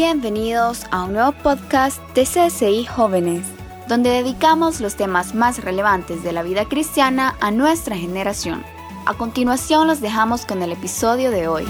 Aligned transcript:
Bienvenidos 0.00 0.84
a 0.92 1.02
un 1.02 1.14
nuevo 1.14 1.32
podcast 1.32 2.00
de 2.14 2.22
CSI 2.22 2.84
Jóvenes, 2.84 3.44
donde 3.88 4.10
dedicamos 4.10 4.80
los 4.80 4.94
temas 4.94 5.34
más 5.34 5.64
relevantes 5.64 6.22
de 6.22 6.30
la 6.32 6.44
vida 6.44 6.66
cristiana 6.66 7.36
a 7.40 7.50
nuestra 7.50 7.96
generación. 7.96 8.62
A 9.06 9.14
continuación 9.14 9.88
los 9.88 10.00
dejamos 10.00 10.46
con 10.46 10.62
el 10.62 10.70
episodio 10.70 11.32
de 11.32 11.48
hoy. 11.48 11.64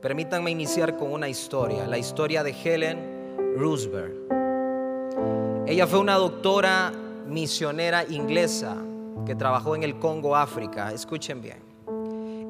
Permítanme 0.00 0.52
iniciar 0.52 0.96
con 0.96 1.12
una 1.12 1.28
historia, 1.28 1.84
la 1.88 1.98
historia 1.98 2.44
de 2.44 2.52
Helen 2.52 3.56
Roosevelt. 3.56 4.14
Ella 5.66 5.88
fue 5.88 5.98
una 5.98 6.14
doctora 6.14 6.92
misionera 7.26 8.04
inglesa 8.04 8.76
que 9.26 9.34
trabajó 9.34 9.74
en 9.74 9.82
el 9.82 9.98
Congo, 9.98 10.36
África. 10.36 10.92
Escuchen 10.92 11.42
bien. 11.42 11.63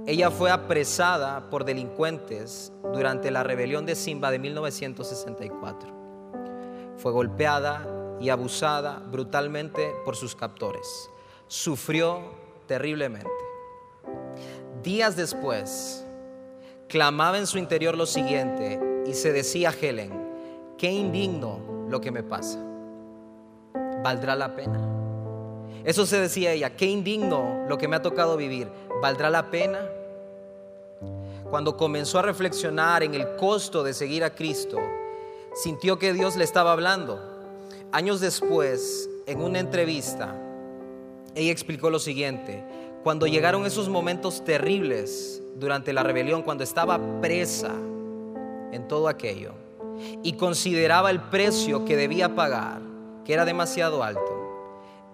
Ella 0.07 0.31
fue 0.31 0.51
apresada 0.51 1.49
por 1.49 1.65
delincuentes 1.65 2.73
durante 2.93 3.31
la 3.31 3.43
rebelión 3.43 3.87
de 3.87 3.95
Simba 3.95 4.31
de 4.31 4.39
1964. 4.39 5.91
Fue 6.99 7.11
golpeada 7.11 7.87
y 8.21 8.29
abusada 8.29 8.99
brutalmente 9.11 9.93
por 10.05 10.15
sus 10.15 10.37
captores. 10.37 11.09
Sufrió 11.47 12.21
terriblemente. 12.67 13.31
Días 14.83 15.17
después, 15.17 16.05
clamaba 16.87 17.39
en 17.39 17.47
su 17.47 17.57
interior 17.57 17.97
lo 17.97 18.05
siguiente 18.05 18.79
y 19.07 19.15
se 19.15 19.33
decía 19.33 19.71
a 19.71 19.73
Helen, 19.73 20.13
qué 20.77 20.93
indigno 20.93 21.87
lo 21.89 22.03
que 22.03 22.11
me 22.11 22.23
pasa. 22.23 22.59
¿Valdrá 24.03 24.37
la 24.37 24.55
pena? 24.55 25.04
Eso 25.85 26.07
se 26.07 26.19
decía 26.19 26.53
ella, 26.53 26.77
qué 26.77 26.87
indigno 26.87 27.67
lo 27.69 27.77
que 27.77 27.89
me 27.89 27.97
ha 27.97 28.03
tocado 28.03 28.37
vivir. 28.37 28.69
¿Valdrá 29.03 29.29
la 29.29 29.51
pena? 29.51 29.81
Cuando 31.51 31.77
comenzó 31.77 32.19
a 32.19 32.23
reflexionar 32.23 33.03
en 33.03 33.15
el 33.15 33.37
costo 33.37 33.83
de 33.83 33.93
seguir 33.93 34.25
a 34.25 34.35
Cristo, 34.35 34.79
sintió 35.55 35.99
que 35.99 36.13
Dios 36.13 36.37
le 36.37 36.45
estaba 36.45 36.73
hablando. 36.73 37.21
Años 37.93 38.21
después, 38.21 39.09
en 39.27 39.41
una 39.41 39.61
entrevista, 39.61 40.35
ella 41.35 41.53
explicó 41.53 41.91
lo 41.91 41.99
siguiente. 41.99 42.65
Cuando 43.03 43.27
llegaron 43.27 43.67
esos 43.67 43.89
momentos 43.89 44.45
terribles 44.45 45.43
durante 45.57 45.93
la 45.93 46.03
rebelión, 46.03 46.43
cuando 46.43 46.65
estaba 46.65 46.99
presa 47.21 47.73
en 48.73 48.89
todo 48.89 49.09
aquello 49.09 49.53
y 50.23 50.33
consideraba 50.33 51.11
el 51.11 51.21
precio 51.21 51.85
que 51.85 51.97
debía 51.97 52.35
pagar, 52.35 52.81
que 53.25 53.35
era 53.35 53.45
demasiado 53.45 54.03
alto, 54.03 54.34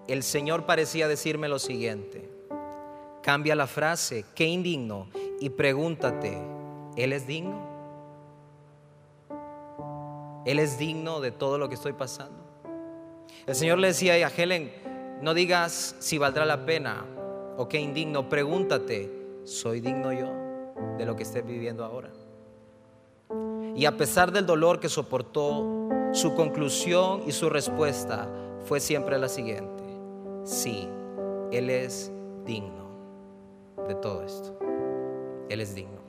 el 0.07 0.23
Señor 0.23 0.65
parecía 0.65 1.07
decirme 1.07 1.47
lo 1.47 1.59
siguiente. 1.59 2.29
Cambia 3.21 3.55
la 3.55 3.67
frase, 3.67 4.25
qué 4.35 4.45
indigno, 4.45 5.07
y 5.39 5.49
pregúntate, 5.49 6.37
¿Él 6.95 7.13
es 7.13 7.25
digno? 7.25 7.59
¿Él 10.45 10.59
es 10.59 10.77
digno 10.77 11.21
de 11.21 11.31
todo 11.31 11.57
lo 11.57 11.69
que 11.69 11.75
estoy 11.75 11.93
pasando? 11.93 12.43
El 13.45 13.55
Señor 13.55 13.79
le 13.79 13.87
decía 13.87 14.13
a 14.27 14.29
Helen, 14.29 14.71
no 15.21 15.33
digas 15.33 15.95
si 15.99 16.17
valdrá 16.17 16.45
la 16.45 16.65
pena 16.65 17.05
o 17.57 17.67
qué 17.67 17.79
indigno, 17.79 18.27
pregúntate, 18.27 19.09
¿soy 19.45 19.79
digno 19.79 20.11
yo 20.11 20.31
de 20.97 21.05
lo 21.05 21.15
que 21.15 21.23
estés 21.23 21.45
viviendo 21.45 21.85
ahora? 21.85 22.09
Y 23.75 23.85
a 23.85 23.95
pesar 23.95 24.31
del 24.31 24.45
dolor 24.45 24.79
que 24.79 24.89
soportó, 24.89 25.89
su 26.11 26.35
conclusión 26.35 27.23
y 27.25 27.31
su 27.31 27.49
respuesta 27.49 28.27
fue 28.65 28.79
siempre 28.81 29.17
la 29.17 29.29
siguiente, 29.29 29.80
sí, 30.43 30.87
Él 31.51 31.69
es 31.69 32.11
digno 32.45 32.89
de 33.87 33.95
todo 33.95 34.23
esto. 34.23 34.57
Él 35.49 35.61
es 35.61 35.75
digno. 35.75 35.99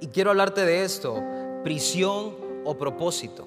Y 0.00 0.08
quiero 0.08 0.30
hablarte 0.30 0.64
de 0.64 0.84
esto, 0.84 1.22
prisión 1.62 2.34
o 2.64 2.76
propósito. 2.76 3.46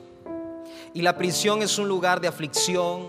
Y 0.93 1.01
la 1.01 1.17
prisión 1.17 1.61
es 1.61 1.77
un 1.77 1.87
lugar 1.87 2.21
de 2.21 2.27
aflicción, 2.27 3.07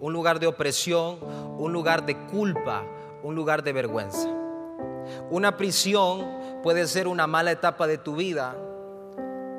un 0.00 0.12
lugar 0.12 0.40
de 0.40 0.46
opresión, 0.46 1.18
un 1.58 1.72
lugar 1.72 2.04
de 2.06 2.16
culpa, 2.26 2.84
un 3.22 3.34
lugar 3.34 3.62
de 3.62 3.72
vergüenza. 3.72 4.28
Una 5.30 5.56
prisión 5.56 6.26
puede 6.62 6.86
ser 6.86 7.08
una 7.08 7.26
mala 7.26 7.52
etapa 7.52 7.86
de 7.86 7.98
tu 7.98 8.16
vida, 8.16 8.56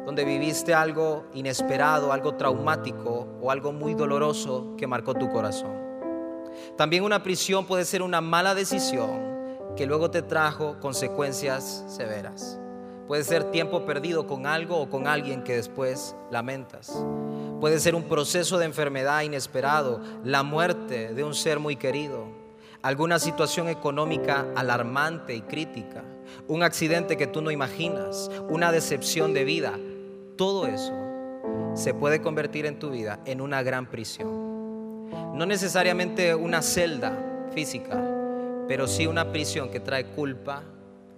donde 0.06 0.26
viviste 0.26 0.74
algo 0.74 1.26
inesperado, 1.34 2.12
algo 2.12 2.36
traumático 2.36 3.28
o 3.42 3.52
algo 3.52 3.72
muy 3.72 3.94
doloroso 3.94 4.76
que 4.78 4.88
marcó 4.88 5.14
tu 5.14 5.30
corazón. 5.30 5.91
También 6.78 7.04
una 7.04 7.24
prisión 7.24 7.66
puede 7.66 7.86
ser 7.86 8.02
una 8.02 8.22
mala 8.22 8.56
decisión 8.56 9.32
que 9.76 9.86
luego 9.86 10.12
te 10.12 10.22
trajo 10.22 10.80
consecuencias 10.80 11.86
severas. 11.88 12.60
Puede 13.08 13.24
ser 13.24 13.52
tiempo 13.52 13.86
perdido 13.86 14.28
con 14.28 14.46
algo 14.46 14.80
o 14.80 14.90
con 14.90 15.08
alguien 15.08 15.44
que 15.44 15.56
después 15.56 16.16
lamentas. 16.30 16.92
Puede 17.60 17.80
ser 17.80 17.94
un 17.94 18.04
proceso 18.04 18.58
de 18.58 18.66
enfermedad 18.66 19.22
inesperado, 19.22 20.02
la 20.24 20.44
muerte 20.44 21.14
de 21.14 21.24
un 21.24 21.36
ser 21.36 21.60
muy 21.60 21.76
querido, 21.76 22.26
alguna 22.82 23.20
situación 23.20 23.70
económica 23.70 24.48
alarmante 24.56 25.36
y 25.36 25.42
crítica, 25.42 26.04
un 26.48 26.64
accidente 26.64 27.18
que 27.18 27.28
tú 27.28 27.42
no 27.42 27.52
imaginas, 27.52 28.32
una 28.50 28.72
decepción 28.72 29.34
de 29.34 29.44
vida. 29.44 29.78
Todo 30.38 30.66
eso 30.66 30.94
se 31.76 31.94
puede 31.94 32.22
convertir 32.22 32.66
en 32.66 32.80
tu 32.80 32.90
vida 32.90 33.20
en 33.26 33.42
una 33.42 33.62
gran 33.62 33.86
prisión. 33.86 34.51
No 35.34 35.46
necesariamente 35.46 36.36
una 36.36 36.62
celda 36.62 37.18
física, 37.54 38.00
pero 38.68 38.88
sí 38.88 39.08
una 39.08 39.32
prisión 39.32 39.70
que 39.70 39.80
trae 39.80 40.06
culpa, 40.06 40.64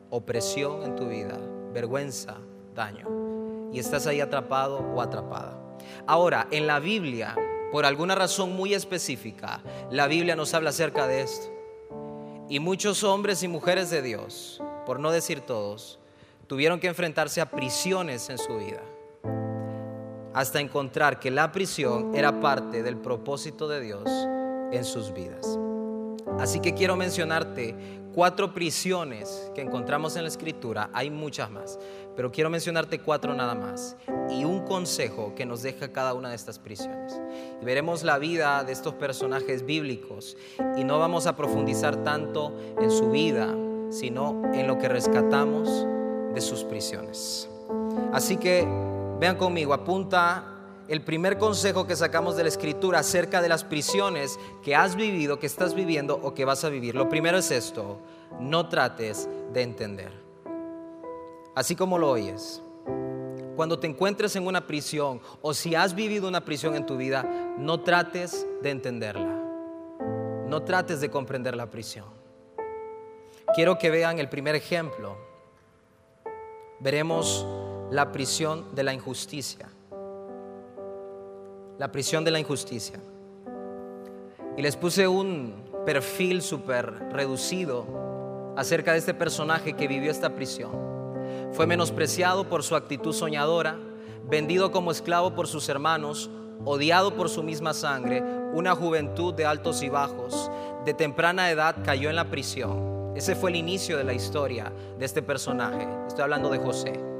opresión 0.09 0.83
en 0.83 0.95
tu 0.95 1.07
vida, 1.07 1.37
vergüenza, 1.73 2.37
daño. 2.75 3.69
Y 3.71 3.79
estás 3.79 4.07
ahí 4.07 4.21
atrapado 4.21 4.79
o 4.79 5.01
atrapada. 5.01 5.57
Ahora, 6.05 6.47
en 6.51 6.67
la 6.67 6.79
Biblia, 6.79 7.35
por 7.71 7.85
alguna 7.85 8.15
razón 8.15 8.55
muy 8.55 8.73
específica, 8.73 9.61
la 9.89 10.07
Biblia 10.07 10.35
nos 10.35 10.53
habla 10.53 10.69
acerca 10.69 11.07
de 11.07 11.21
esto. 11.21 11.51
Y 12.49 12.59
muchos 12.59 13.03
hombres 13.03 13.41
y 13.41 13.47
mujeres 13.47 13.89
de 13.89 14.01
Dios, 14.01 14.61
por 14.85 14.99
no 14.99 15.11
decir 15.11 15.41
todos, 15.41 15.99
tuvieron 16.47 16.79
que 16.79 16.87
enfrentarse 16.87 17.41
a 17.41 17.49
prisiones 17.49 18.29
en 18.29 18.37
su 18.37 18.57
vida. 18.57 18.81
Hasta 20.33 20.59
encontrar 20.59 21.19
que 21.19 21.31
la 21.31 21.51
prisión 21.51 22.16
era 22.16 22.39
parte 22.39 22.83
del 22.83 22.97
propósito 22.97 23.67
de 23.67 23.81
Dios 23.81 24.03
en 24.71 24.83
sus 24.83 25.13
vidas. 25.13 25.59
Así 26.39 26.59
que 26.59 26.73
quiero 26.73 26.95
mencionarte 26.95 27.75
cuatro 28.13 28.53
prisiones 28.53 29.51
que 29.53 29.61
encontramos 29.61 30.16
en 30.16 30.23
la 30.23 30.29
escritura. 30.29 30.89
Hay 30.93 31.09
muchas 31.09 31.49
más, 31.51 31.79
pero 32.16 32.31
quiero 32.31 32.49
mencionarte 32.49 32.99
cuatro 32.99 33.33
nada 33.33 33.55
más. 33.55 33.95
Y 34.29 34.45
un 34.45 34.66
consejo 34.66 35.33
que 35.35 35.45
nos 35.45 35.61
deja 35.61 35.91
cada 35.91 36.13
una 36.13 36.29
de 36.29 36.35
estas 36.35 36.59
prisiones. 36.59 37.19
Y 37.61 37.66
veremos 37.66 38.03
la 38.03 38.17
vida 38.17 38.63
de 38.63 38.72
estos 38.72 38.93
personajes 38.95 39.66
bíblicos 39.66 40.38
y 40.75 40.83
no 40.83 40.99
vamos 40.99 41.27
a 41.27 41.35
profundizar 41.35 42.03
tanto 42.03 42.53
en 42.79 42.89
su 42.89 43.09
vida, 43.11 43.53
sino 43.89 44.41
en 44.53 44.67
lo 44.67 44.77
que 44.79 44.88
rescatamos 44.88 45.85
de 46.33 46.41
sus 46.41 46.63
prisiones. 46.63 47.49
Así 48.11 48.38
que 48.38 48.67
vean 49.19 49.38
conmigo, 49.38 49.74
apunta 49.74 50.53
el 50.88 51.01
primer 51.01 51.38
consejo 51.38 51.88
que 51.88 51.96
sacamos 51.96 52.35
de 52.35 52.44
la 52.44 52.50
escritura 52.50 53.00
acerca 53.00 53.41
de 53.41 53.50
las 53.50 53.63
prisiones 53.63 54.40
que 54.62 54.75
has 54.75 54.96
vivido, 54.96 55.40
que 55.40 55.47
estás 55.47 55.74
viviendo 55.74 56.19
o 56.22 56.34
que 56.34 56.46
vas 56.46 56.63
a 56.63 56.69
vivir. 56.69 56.96
Lo 56.96 57.09
primero 57.09 57.38
es 57.38 57.52
esto, 57.52 58.00
no 58.40 58.68
trates 58.68 59.29
de 59.53 59.62
entender. 59.62 60.12
Así 61.56 61.75
como 61.75 61.97
lo 61.97 62.12
oyes. 62.12 62.62
Cuando 63.56 63.79
te 63.79 63.88
encuentres 63.88 64.35
en 64.35 64.47
una 64.47 64.66
prisión 64.66 65.22
o 65.41 65.53
si 65.53 65.75
has 65.75 65.94
vivido 65.94 66.28
una 66.28 66.44
prisión 66.44 66.75
en 66.75 66.85
tu 66.85 66.97
vida, 66.97 67.23
no 67.57 67.81
trates 67.81 68.47
de 68.62 68.72
entenderla. 68.72 69.40
No 70.47 70.63
trates 70.63 71.00
de 71.02 71.09
comprender 71.09 71.56
la 71.56 71.69
prisión. 71.69 72.06
Quiero 73.56 73.78
que 73.78 73.91
vean 73.91 74.18
el 74.19 74.29
primer 74.29 74.55
ejemplo. 74.55 75.17
Veremos 76.79 77.46
la 77.91 78.12
prisión 78.12 78.74
de 78.74 78.84
la 78.84 78.94
injusticia 78.94 79.70
la 81.78 81.91
prisión 81.91 82.24
de 82.24 82.32
la 82.32 82.40
injusticia. 82.40 83.00
Y 84.58 84.62
les 84.62 84.76
puse 84.76 85.08
un 85.08 85.56
perfil 85.85 86.41
súper 86.41 87.09
reducido 87.12 87.85
acerca 88.56 88.94
de 88.94 89.00
este 89.00 89.14
personaje 89.14 89.74
que 89.74 89.88
vivió 89.88 90.12
esta 90.12 90.35
prisión. 90.35 90.72
Fue 91.52 91.68
menospreciado 91.68 92.47
por 92.47 92.64
su 92.64 92.76
actitud 92.76 93.14
soñadora, 93.14 93.78
vendido 94.30 94.72
como 94.72 94.91
esclavo 94.91 95.34
por 95.34 95.47
sus 95.47 95.68
hermanos, 95.70 96.30
odiado 96.66 97.16
por 97.16 97.30
su 97.30 97.44
misma 97.44 97.74
sangre, 97.74 98.24
una 98.53 98.76
juventud 98.76 99.34
de 99.34 99.46
altos 99.46 99.82
y 99.82 99.90
bajos, 99.90 100.52
de 100.85 100.94
temprana 100.94 101.50
edad 101.50 101.76
cayó 101.84 102.09
en 102.09 102.16
la 102.16 102.30
prisión. 102.30 103.12
Ese 103.16 103.35
fue 103.35 103.50
el 103.50 103.58
inicio 103.58 103.97
de 103.97 104.03
la 104.03 104.14
historia 104.14 104.72
de 104.97 105.06
este 105.06 105.22
personaje. 105.22 105.88
Estoy 106.08 106.24
hablando 106.24 106.50
de 106.50 106.59
José 106.59 107.12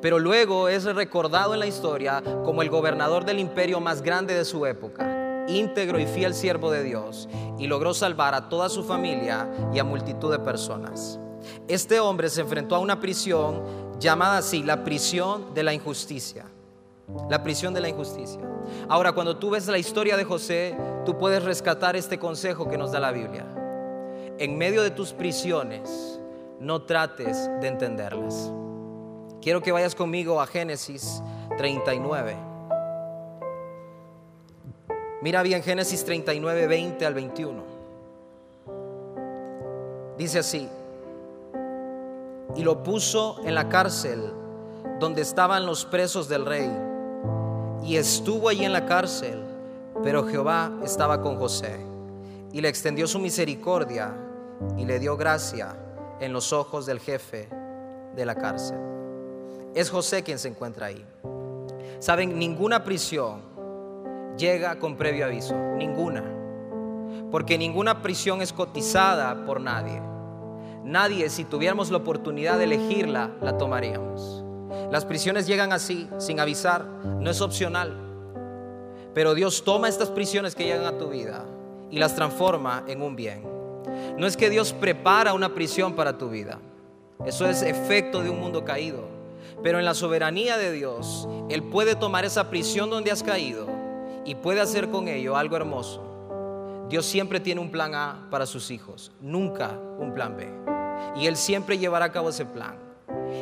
pero 0.00 0.18
luego 0.18 0.68
es 0.68 0.84
recordado 0.84 1.54
en 1.54 1.60
la 1.60 1.66
historia 1.66 2.22
como 2.44 2.62
el 2.62 2.70
gobernador 2.70 3.24
del 3.24 3.38
imperio 3.38 3.80
más 3.80 4.02
grande 4.02 4.34
de 4.34 4.44
su 4.44 4.66
época, 4.66 5.44
íntegro 5.48 5.98
y 5.98 6.06
fiel 6.06 6.34
siervo 6.34 6.70
de 6.70 6.82
Dios, 6.82 7.28
y 7.58 7.66
logró 7.66 7.94
salvar 7.94 8.34
a 8.34 8.48
toda 8.48 8.68
su 8.68 8.84
familia 8.84 9.48
y 9.72 9.78
a 9.78 9.84
multitud 9.84 10.30
de 10.30 10.38
personas. 10.38 11.18
Este 11.68 12.00
hombre 12.00 12.28
se 12.30 12.40
enfrentó 12.40 12.76
a 12.76 12.80
una 12.80 13.00
prisión 13.00 13.62
llamada 13.98 14.38
así, 14.38 14.62
la 14.62 14.84
prisión 14.84 15.54
de 15.54 15.62
la 15.62 15.72
injusticia. 15.72 16.46
La 17.28 17.42
prisión 17.42 17.74
de 17.74 17.80
la 17.80 17.88
injusticia. 17.88 18.40
Ahora, 18.88 19.12
cuando 19.12 19.36
tú 19.36 19.50
ves 19.50 19.66
la 19.66 19.76
historia 19.76 20.16
de 20.16 20.24
José, 20.24 20.76
tú 21.04 21.18
puedes 21.18 21.42
rescatar 21.42 21.96
este 21.96 22.18
consejo 22.18 22.68
que 22.68 22.78
nos 22.78 22.92
da 22.92 23.00
la 23.00 23.12
Biblia. 23.12 23.44
En 24.38 24.56
medio 24.56 24.82
de 24.82 24.90
tus 24.90 25.12
prisiones, 25.12 26.18
no 26.60 26.82
trates 26.82 27.50
de 27.60 27.68
entenderlas. 27.68 28.50
Quiero 29.44 29.60
que 29.60 29.72
vayas 29.72 29.94
conmigo 29.94 30.40
a 30.40 30.46
Génesis 30.46 31.22
39. 31.58 32.34
Mira 35.20 35.42
bien 35.42 35.62
Génesis 35.62 36.02
39, 36.02 36.66
20 36.66 37.04
al 37.04 37.12
21. 37.12 37.62
Dice 40.16 40.38
así, 40.38 40.66
y 42.56 42.62
lo 42.62 42.82
puso 42.82 43.36
en 43.44 43.54
la 43.54 43.68
cárcel 43.68 44.32
donde 44.98 45.20
estaban 45.20 45.66
los 45.66 45.84
presos 45.84 46.26
del 46.26 46.46
rey. 46.46 46.70
Y 47.82 47.96
estuvo 47.96 48.48
allí 48.48 48.64
en 48.64 48.72
la 48.72 48.86
cárcel, 48.86 49.44
pero 50.02 50.26
Jehová 50.26 50.72
estaba 50.82 51.20
con 51.20 51.36
José 51.36 51.84
y 52.50 52.62
le 52.62 52.70
extendió 52.70 53.06
su 53.06 53.18
misericordia 53.18 54.14
y 54.78 54.86
le 54.86 54.98
dio 54.98 55.18
gracia 55.18 55.76
en 56.18 56.32
los 56.32 56.54
ojos 56.54 56.86
del 56.86 56.98
jefe 56.98 57.50
de 58.16 58.24
la 58.24 58.36
cárcel. 58.36 58.93
Es 59.74 59.90
José 59.90 60.22
quien 60.22 60.38
se 60.38 60.48
encuentra 60.48 60.86
ahí. 60.86 61.04
Saben, 61.98 62.38
ninguna 62.38 62.84
prisión 62.84 63.42
llega 64.36 64.78
con 64.78 64.96
previo 64.96 65.26
aviso, 65.26 65.54
ninguna. 65.76 66.24
Porque 67.30 67.58
ninguna 67.58 68.02
prisión 68.02 68.42
es 68.42 68.52
cotizada 68.52 69.44
por 69.44 69.60
nadie. 69.60 70.00
Nadie, 70.84 71.30
si 71.30 71.44
tuviéramos 71.44 71.90
la 71.90 71.98
oportunidad 71.98 72.58
de 72.58 72.64
elegirla, 72.64 73.32
la 73.40 73.56
tomaríamos. 73.56 74.44
Las 74.90 75.04
prisiones 75.04 75.46
llegan 75.46 75.72
así, 75.72 76.08
sin 76.18 76.40
avisar, 76.40 76.84
no 76.84 77.30
es 77.30 77.40
opcional. 77.40 77.96
Pero 79.14 79.34
Dios 79.34 79.64
toma 79.64 79.88
estas 79.88 80.10
prisiones 80.10 80.54
que 80.54 80.64
llegan 80.64 80.84
a 80.84 80.98
tu 80.98 81.08
vida 81.08 81.44
y 81.90 81.98
las 81.98 82.14
transforma 82.14 82.84
en 82.86 83.02
un 83.02 83.16
bien. 83.16 83.42
No 84.18 84.26
es 84.26 84.36
que 84.36 84.50
Dios 84.50 84.72
prepara 84.72 85.32
una 85.32 85.54
prisión 85.54 85.94
para 85.94 86.18
tu 86.18 86.28
vida. 86.28 86.60
Eso 87.24 87.48
es 87.48 87.62
efecto 87.62 88.22
de 88.22 88.30
un 88.30 88.40
mundo 88.40 88.64
caído. 88.64 89.23
Pero 89.64 89.78
en 89.78 89.86
la 89.86 89.94
soberanía 89.94 90.58
de 90.58 90.72
Dios, 90.72 91.26
Él 91.48 91.62
puede 91.62 91.96
tomar 91.96 92.26
esa 92.26 92.50
prisión 92.50 92.90
donde 92.90 93.10
has 93.10 93.22
caído 93.22 93.66
y 94.26 94.34
puede 94.34 94.60
hacer 94.60 94.90
con 94.90 95.08
ello 95.08 95.38
algo 95.38 95.56
hermoso. 95.56 96.86
Dios 96.90 97.06
siempre 97.06 97.40
tiene 97.40 97.62
un 97.62 97.70
plan 97.70 97.94
A 97.94 98.28
para 98.30 98.44
sus 98.44 98.70
hijos, 98.70 99.10
nunca 99.22 99.70
un 99.98 100.12
plan 100.12 100.36
B. 100.36 100.52
Y 101.16 101.28
Él 101.28 101.36
siempre 101.38 101.78
llevará 101.78 102.04
a 102.04 102.12
cabo 102.12 102.28
ese 102.28 102.44
plan. 102.44 102.78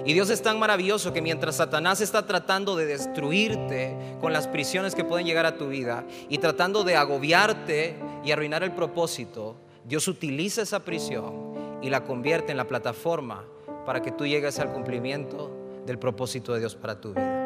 Y 0.07 0.13
Dios 0.13 0.31
es 0.31 0.43
tan 0.43 0.61
maravilloso 0.61 1.13
que 1.13 1.21
mientras 1.21 1.57
Satanás 1.57 2.01
está 2.01 2.25
tratando 2.25 2.77
de 2.77 2.87
destruirte 2.87 4.17
con 4.21 4.33
las 4.33 4.47
prisiones 4.47 4.95
que 4.95 5.05
pueden 5.05 5.27
llegar 5.27 5.45
a 5.45 5.57
tu 5.57 5.71
vida 5.71 6.05
y 6.29 6.39
tratando 6.39 6.85
de 6.85 6.95
agobiarte 6.95 7.97
y 8.25 8.31
arruinar 8.31 8.63
el 8.63 8.71
propósito, 8.71 9.57
Dios 9.85 10.07
utiliza 10.07 10.63
esa 10.63 10.85
prisión 10.85 11.81
y 11.83 11.91
la 11.91 12.05
convierte 12.05 12.53
en 12.53 12.59
la 12.59 12.69
plataforma 12.69 13.45
para 13.85 14.03
que 14.03 14.13
tú 14.13 14.25
llegues 14.25 14.61
al 14.61 14.73
cumplimiento 14.73 15.62
del 15.87 15.99
propósito 15.99 16.53
de 16.53 16.61
Dios 16.61 16.75
para 16.75 17.01
tu 17.01 17.11
vida. 17.11 17.43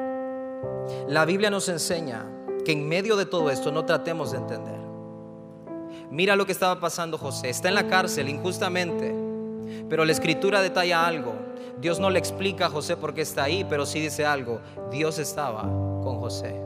La 1.08 1.24
Biblia 1.24 1.50
nos 1.50 1.68
enseña 1.68 2.26
que 2.64 2.72
en 2.72 2.88
medio 2.88 3.16
de 3.16 3.26
todo 3.26 3.50
esto 3.50 3.70
no 3.70 3.84
tratemos 3.84 4.32
de 4.32 4.38
entender. 4.38 4.76
Mira 6.10 6.36
lo 6.36 6.46
que 6.46 6.52
estaba 6.52 6.80
pasando 6.80 7.18
José. 7.18 7.48
Está 7.48 7.68
en 7.68 7.74
la 7.74 7.88
cárcel 7.88 8.28
injustamente, 8.28 9.14
pero 9.88 10.04
la 10.04 10.12
escritura 10.12 10.60
detalla 10.60 11.06
algo. 11.06 11.34
Dios 11.80 12.00
no 12.00 12.10
le 12.10 12.18
explica 12.18 12.66
a 12.66 12.70
José 12.70 12.96
por 12.96 13.12
qué 13.14 13.22
está 13.22 13.44
ahí, 13.44 13.66
pero 13.68 13.84
sí 13.86 14.00
dice 14.00 14.24
algo. 14.24 14.60
Dios 14.90 15.18
estaba 15.18 15.62
con 15.62 16.18
José. 16.18 16.60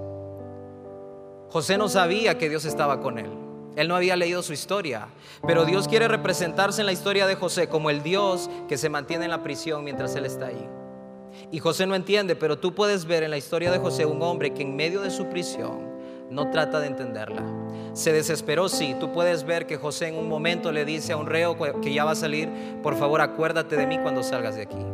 José 1.50 1.78
no 1.78 1.88
sabía 1.88 2.38
que 2.38 2.48
Dios 2.48 2.64
estaba 2.64 3.00
con 3.00 3.18
él. 3.18 3.30
Él 3.76 3.88
no 3.88 3.96
había 3.96 4.16
leído 4.16 4.42
su 4.42 4.52
historia, 4.52 5.08
pero 5.46 5.64
Dios 5.64 5.88
quiere 5.88 6.08
representarse 6.08 6.82
en 6.82 6.86
la 6.86 6.92
historia 6.92 7.26
de 7.26 7.36
José 7.36 7.68
como 7.68 7.90
el 7.90 8.02
Dios 8.02 8.50
que 8.68 8.76
se 8.76 8.88
mantiene 8.88 9.24
en 9.24 9.30
la 9.30 9.42
prisión 9.42 9.84
mientras 9.84 10.14
él 10.16 10.26
está 10.26 10.46
ahí. 10.46 10.68
Y 11.50 11.58
José 11.58 11.86
no 11.86 11.94
entiende, 11.94 12.36
pero 12.36 12.58
tú 12.58 12.74
puedes 12.74 13.04
ver 13.04 13.22
en 13.22 13.30
la 13.30 13.38
historia 13.38 13.70
de 13.70 13.78
José 13.78 14.06
un 14.06 14.22
hombre 14.22 14.52
que 14.52 14.62
en 14.62 14.76
medio 14.76 15.00
de 15.00 15.10
su 15.10 15.26
prisión 15.26 15.90
no 16.30 16.50
trata 16.50 16.80
de 16.80 16.86
entenderla. 16.86 17.44
Se 17.92 18.12
desesperó, 18.12 18.68
sí. 18.68 18.94
Tú 19.00 19.12
puedes 19.12 19.44
ver 19.44 19.66
que 19.66 19.76
José 19.76 20.08
en 20.08 20.16
un 20.16 20.28
momento 20.28 20.72
le 20.72 20.84
dice 20.84 21.12
a 21.12 21.16
un 21.16 21.26
reo 21.26 21.56
que 21.80 21.92
ya 21.92 22.04
va 22.04 22.12
a 22.12 22.16
salir, 22.16 22.48
por 22.82 22.96
favor 22.96 23.20
acuérdate 23.20 23.76
de 23.76 23.86
mí 23.86 23.98
cuando 23.98 24.22
salgas 24.22 24.54
de 24.54 24.62
aquí. 24.62 24.86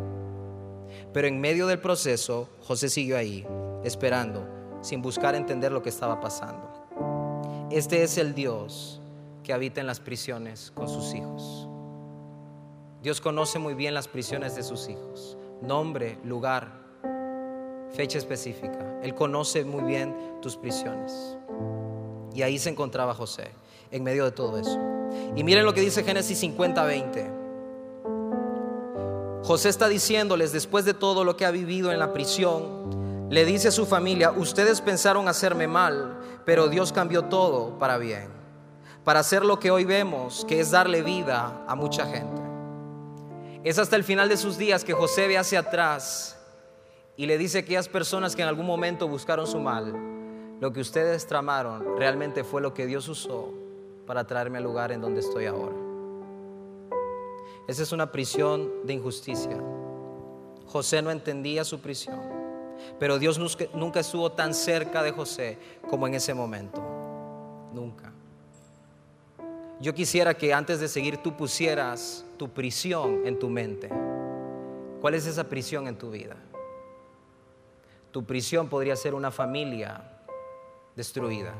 Pero 1.12 1.28
en 1.28 1.40
medio 1.40 1.66
del 1.66 1.78
proceso, 1.78 2.48
José 2.62 2.88
siguió 2.88 3.16
ahí, 3.16 3.46
esperando, 3.84 4.46
sin 4.80 5.02
buscar 5.02 5.34
entender 5.34 5.72
lo 5.72 5.82
que 5.82 5.88
estaba 5.90 6.20
pasando. 6.20 6.72
Este 7.70 8.02
es 8.02 8.16
el 8.18 8.34
Dios 8.34 9.00
que 9.42 9.52
habita 9.52 9.80
en 9.80 9.86
las 9.86 10.00
prisiones 10.00 10.72
con 10.74 10.88
sus 10.88 11.14
hijos. 11.14 11.68
Dios 13.02 13.20
conoce 13.20 13.58
muy 13.58 13.74
bien 13.74 13.94
las 13.94 14.08
prisiones 14.08 14.56
de 14.56 14.62
sus 14.62 14.88
hijos. 14.88 15.36
Nombre, 15.62 16.18
lugar, 16.24 16.68
fecha 17.94 18.18
específica. 18.18 19.00
Él 19.02 19.14
conoce 19.14 19.64
muy 19.64 19.84
bien 19.84 20.14
tus 20.42 20.56
prisiones. 20.56 21.36
Y 22.34 22.42
ahí 22.42 22.58
se 22.58 22.68
encontraba 22.68 23.14
José, 23.14 23.50
en 23.90 24.02
medio 24.04 24.24
de 24.24 24.32
todo 24.32 24.58
eso. 24.58 24.78
Y 25.34 25.42
miren 25.44 25.64
lo 25.64 25.72
que 25.72 25.80
dice 25.80 26.04
Génesis 26.04 26.38
50, 26.38 26.84
20. 26.84 27.30
José 29.42 29.68
está 29.68 29.88
diciéndoles, 29.88 30.52
después 30.52 30.84
de 30.84 30.92
todo 30.92 31.24
lo 31.24 31.36
que 31.36 31.46
ha 31.46 31.50
vivido 31.50 31.92
en 31.92 31.98
la 31.98 32.12
prisión, 32.12 33.30
le 33.30 33.44
dice 33.44 33.68
a 33.68 33.72
su 33.72 33.86
familia, 33.86 34.32
ustedes 34.32 34.80
pensaron 34.80 35.28
hacerme 35.28 35.66
mal, 35.66 36.18
pero 36.44 36.68
Dios 36.68 36.92
cambió 36.92 37.24
todo 37.24 37.78
para 37.78 37.96
bien, 37.96 38.28
para 39.04 39.20
hacer 39.20 39.44
lo 39.44 39.58
que 39.58 39.70
hoy 39.70 39.84
vemos, 39.84 40.44
que 40.46 40.60
es 40.60 40.70
darle 40.70 41.02
vida 41.02 41.64
a 41.66 41.74
mucha 41.74 42.06
gente. 42.06 42.45
Es 43.66 43.80
hasta 43.80 43.96
el 43.96 44.04
final 44.04 44.28
de 44.28 44.36
sus 44.36 44.56
días 44.56 44.84
que 44.84 44.92
José 44.92 45.26
ve 45.26 45.36
hacia 45.36 45.58
atrás 45.58 46.38
y 47.16 47.26
le 47.26 47.36
dice 47.36 47.58
a 47.58 47.60
aquellas 47.62 47.88
personas 47.88 48.36
que 48.36 48.42
en 48.42 48.46
algún 48.46 48.64
momento 48.64 49.08
buscaron 49.08 49.44
su 49.44 49.58
mal, 49.58 49.92
lo 50.60 50.72
que 50.72 50.78
ustedes 50.78 51.26
tramaron 51.26 51.96
realmente 51.98 52.44
fue 52.44 52.62
lo 52.62 52.72
que 52.72 52.86
Dios 52.86 53.08
usó 53.08 53.52
para 54.06 54.24
traerme 54.24 54.58
al 54.58 54.64
lugar 54.64 54.92
en 54.92 55.00
donde 55.00 55.18
estoy 55.18 55.46
ahora. 55.46 55.74
Esa 57.66 57.82
es 57.82 57.90
una 57.90 58.12
prisión 58.12 58.70
de 58.84 58.92
injusticia. 58.92 59.60
José 60.66 61.02
no 61.02 61.10
entendía 61.10 61.64
su 61.64 61.80
prisión. 61.80 62.20
Pero 63.00 63.18
Dios 63.18 63.36
nunca 63.74 63.98
estuvo 63.98 64.30
tan 64.30 64.54
cerca 64.54 65.02
de 65.02 65.10
José 65.10 65.58
como 65.90 66.06
en 66.06 66.14
ese 66.14 66.34
momento. 66.34 66.80
Nunca. 67.72 68.12
Yo 69.80 69.92
quisiera 69.92 70.34
que 70.34 70.54
antes 70.54 70.78
de 70.78 70.86
seguir 70.86 71.16
tú 71.16 71.36
pusieras 71.36 72.25
tu 72.36 72.50
prisión 72.50 73.26
en 73.26 73.38
tu 73.38 73.48
mente. 73.48 73.90
¿Cuál 75.00 75.14
es 75.14 75.26
esa 75.26 75.44
prisión 75.44 75.88
en 75.88 75.96
tu 75.96 76.10
vida? 76.10 76.36
Tu 78.10 78.24
prisión 78.24 78.68
podría 78.68 78.96
ser 78.96 79.14
una 79.14 79.30
familia 79.30 80.02
destruida. 80.94 81.52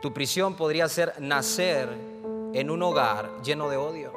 Tu 0.00 0.12
prisión 0.12 0.54
podría 0.54 0.88
ser 0.88 1.20
nacer 1.20 1.88
en 2.52 2.70
un 2.70 2.82
hogar 2.82 3.42
lleno 3.42 3.68
de 3.68 3.76
odio. 3.76 4.12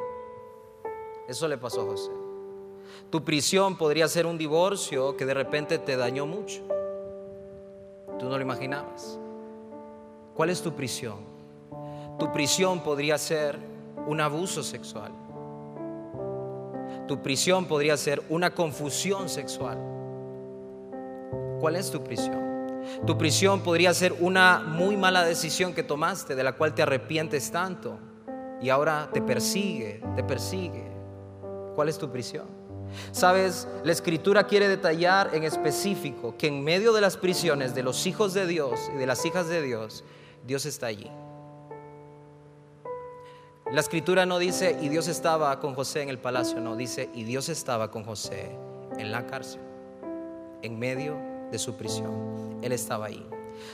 Eso 1.27 1.47
le 1.47 1.57
pasó 1.57 1.81
a 1.81 1.85
José. 1.85 2.11
Tu 3.09 3.23
prisión 3.23 3.77
podría 3.77 4.07
ser 4.07 4.25
un 4.25 4.37
divorcio 4.37 5.17
que 5.17 5.25
de 5.25 5.33
repente 5.33 5.77
te 5.79 5.95
dañó 5.95 6.25
mucho. 6.25 6.61
Tú 8.19 8.29
no 8.29 8.37
lo 8.37 8.41
imaginabas. 8.41 9.19
¿Cuál 10.35 10.49
es 10.49 10.61
tu 10.61 10.73
prisión? 10.73 11.17
Tu 12.19 12.31
prisión 12.31 12.81
podría 12.81 13.17
ser 13.17 13.57
un 14.05 14.21
abuso 14.21 14.63
sexual. 14.63 15.11
Tu 17.07 17.21
prisión 17.21 17.65
podría 17.65 17.97
ser 17.97 18.24
una 18.29 18.53
confusión 18.53 19.29
sexual. 19.29 19.77
¿Cuál 21.59 21.75
es 21.75 21.91
tu 21.91 22.03
prisión? 22.03 22.55
Tu 23.05 23.17
prisión 23.17 23.62
podría 23.62 23.93
ser 23.93 24.13
una 24.19 24.59
muy 24.59 24.97
mala 24.97 25.24
decisión 25.24 25.74
que 25.74 25.83
tomaste, 25.83 26.35
de 26.35 26.43
la 26.43 26.53
cual 26.53 26.74
te 26.74 26.81
arrepientes 26.81 27.51
tanto 27.51 28.00
y 28.62 28.69
ahora 28.69 29.09
te 29.12 29.21
persigue, 29.21 30.01
te 30.15 30.24
persigue. 30.24 30.91
¿Cuál 31.75 31.89
es 31.89 31.97
tu 31.97 32.09
prisión? 32.09 32.45
Sabes, 33.12 33.67
la 33.83 33.91
escritura 33.91 34.45
quiere 34.45 34.67
detallar 34.67 35.31
en 35.33 35.43
específico 35.43 36.35
que 36.38 36.47
en 36.47 36.63
medio 36.63 36.93
de 36.93 37.01
las 37.01 37.17
prisiones 37.17 37.75
de 37.75 37.83
los 37.83 38.05
hijos 38.05 38.33
de 38.33 38.47
Dios 38.47 38.91
y 38.93 38.97
de 38.97 39.05
las 39.05 39.25
hijas 39.25 39.47
de 39.47 39.62
Dios, 39.62 40.03
Dios 40.45 40.65
está 40.65 40.88
allí. 40.88 41.12
La 43.72 43.81
escritura 43.81 44.27
no 44.27 44.38
dice 44.38 44.77
y 44.79 44.89
Dios 44.89 45.07
estaba 45.07 45.60
con 45.60 45.74
José 45.74 46.03
en 46.03 46.10
el 46.10 46.19
palacio, 46.19 46.60
no, 46.62 46.75
dice 46.75 47.10
y 47.15 47.24
Dios 47.24 47.50
estaba 47.50 47.89
con 47.89 48.03
José 48.03 48.55
en 48.98 49.12
la 49.12 49.25
cárcel, 49.25 49.60
en 50.62 50.77
medio 50.77 51.17
de 51.51 51.57
su 51.57 51.75
prisión. 51.75 52.60
Él 52.62 52.72
estaba 52.72 53.07
ahí. 53.07 53.27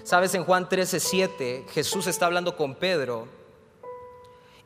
Sabes, 0.04 0.34
en 0.34 0.46
Juan 0.46 0.70
13, 0.70 1.00
7, 1.00 1.66
Jesús 1.72 2.08
está 2.08 2.28
hablando 2.28 2.56
con 2.56 2.76
Pedro 2.76 3.28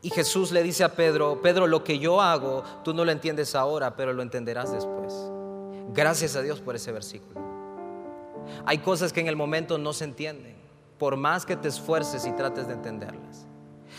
Y 0.01 0.11
Jesús 0.11 0.51
le 0.51 0.61
dice 0.61 0.83
a 0.83 0.93
Pedro, 0.93 1.41
Pedro, 1.41 1.65
lo 1.65 1.83
que 1.83 1.97
yo 1.97 2.21
hago, 2.21 2.63
tú 2.83 2.93
no 2.93 3.03
lo 3.03 3.11
entiendes 3.11 3.55
ahora, 3.55 3.95
pero 3.95 4.13
lo 4.13 4.21
entenderás 4.21 4.71
después. 4.71 5.11
Gracias 5.91 6.35
a 6.35 6.43
Dios 6.43 6.61
por 6.61 6.75
ese 6.75 6.91
versículo. 6.91 7.41
Hay 8.67 8.77
cosas 8.77 9.11
que 9.11 9.21
en 9.21 9.27
el 9.27 9.35
momento 9.35 9.79
no 9.79 9.91
se 9.93 10.03
entienden, 10.03 10.55
por 10.99 11.17
más 11.17 11.47
que 11.47 11.55
te 11.55 11.69
esfuerces 11.69 12.27
y 12.27 12.31
trates 12.33 12.67
de 12.67 12.73
entenderlas. 12.73 13.47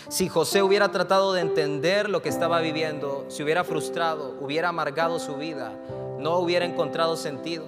Si 0.08 0.28
José 0.28 0.62
hubiera 0.62 0.92
tratado 0.92 1.32
de 1.32 1.40
entender 1.40 2.08
lo 2.08 2.22
que 2.22 2.28
estaba 2.28 2.60
viviendo, 2.60 3.24
se 3.28 3.42
hubiera 3.42 3.64
frustrado, 3.64 4.36
hubiera 4.40 4.68
amargado 4.68 5.18
su 5.18 5.34
vida, 5.34 5.72
no 6.18 6.38
hubiera 6.38 6.64
encontrado 6.64 7.16
sentido. 7.16 7.64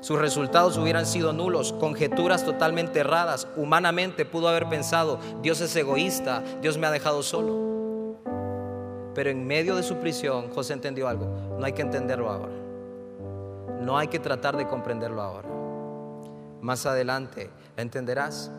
Sus 0.00 0.18
resultados 0.18 0.76
hubieran 0.76 1.06
sido 1.06 1.32
nulos, 1.32 1.72
conjeturas 1.72 2.44
totalmente 2.44 3.00
erradas. 3.00 3.48
Humanamente 3.56 4.26
pudo 4.26 4.48
haber 4.48 4.68
pensado, 4.68 5.18
Dios 5.42 5.60
es 5.62 5.74
egoísta, 5.74 6.44
Dios 6.60 6.76
me 6.76 6.86
ha 6.86 6.90
dejado 6.90 7.22
solo. 7.22 8.18
Pero 9.14 9.30
en 9.30 9.46
medio 9.46 9.74
de 9.74 9.82
su 9.82 9.96
prisión, 9.96 10.50
José 10.50 10.74
entendió 10.74 11.08
algo. 11.08 11.26
No 11.58 11.64
hay 11.64 11.72
que 11.72 11.80
entenderlo 11.80 12.30
ahora. 12.30 12.52
No 13.80 13.96
hay 13.96 14.08
que 14.08 14.18
tratar 14.18 14.56
de 14.58 14.68
comprenderlo 14.68 15.22
ahora. 15.22 15.48
Más 16.60 16.84
adelante 16.84 17.50
la 17.74 17.82
entenderás. 17.82 18.50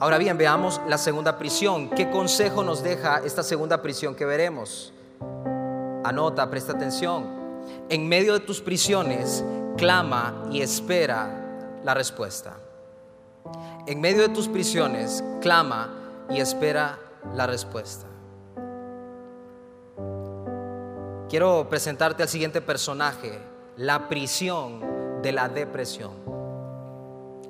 Ahora 0.00 0.16
bien, 0.16 0.38
veamos 0.38 0.80
la 0.88 0.96
segunda 0.96 1.36
prisión. 1.36 1.90
¿Qué 1.90 2.08
consejo 2.08 2.64
nos 2.64 2.82
deja 2.82 3.20
esta 3.22 3.42
segunda 3.42 3.82
prisión 3.82 4.14
que 4.14 4.24
veremos? 4.24 4.94
Anota, 6.04 6.48
presta 6.48 6.72
atención. 6.72 7.26
En 7.90 8.08
medio 8.08 8.32
de 8.32 8.40
tus 8.40 8.62
prisiones, 8.62 9.44
clama 9.76 10.46
y 10.50 10.62
espera 10.62 11.28
la 11.84 11.92
respuesta. 11.92 12.56
En 13.86 14.00
medio 14.00 14.22
de 14.22 14.30
tus 14.30 14.48
prisiones, 14.48 15.22
clama 15.42 15.90
y 16.30 16.40
espera 16.40 16.98
la 17.34 17.46
respuesta. 17.46 18.06
Quiero 21.28 21.68
presentarte 21.68 22.22
al 22.22 22.28
siguiente 22.30 22.62
personaje, 22.62 23.38
la 23.76 24.08
prisión 24.08 25.20
de 25.20 25.32
la 25.32 25.50
depresión. 25.50 26.12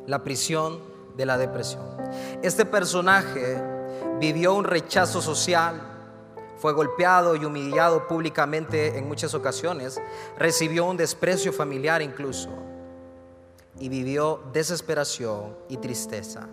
La 0.09 0.25
prisión 0.25 0.90
de 1.21 1.27
la 1.27 1.37
depresión. 1.37 1.85
Este 2.43 2.65
personaje 2.65 3.62
vivió 4.19 4.55
un 4.55 4.65
rechazo 4.65 5.21
social, 5.21 5.79
fue 6.57 6.73
golpeado 6.73 7.37
y 7.37 7.45
humillado 7.45 8.09
públicamente 8.09 8.99
en 8.99 9.07
muchas 9.07 9.35
ocasiones, 9.35 10.00
recibió 10.39 10.87
un 10.87 10.97
desprecio 10.97 11.53
familiar 11.53 12.00
incluso 12.00 12.49
y 13.79 13.91
vivió 13.91 14.41
desesperación 14.53 15.57
y 15.69 15.77
tristeza. 15.77 16.49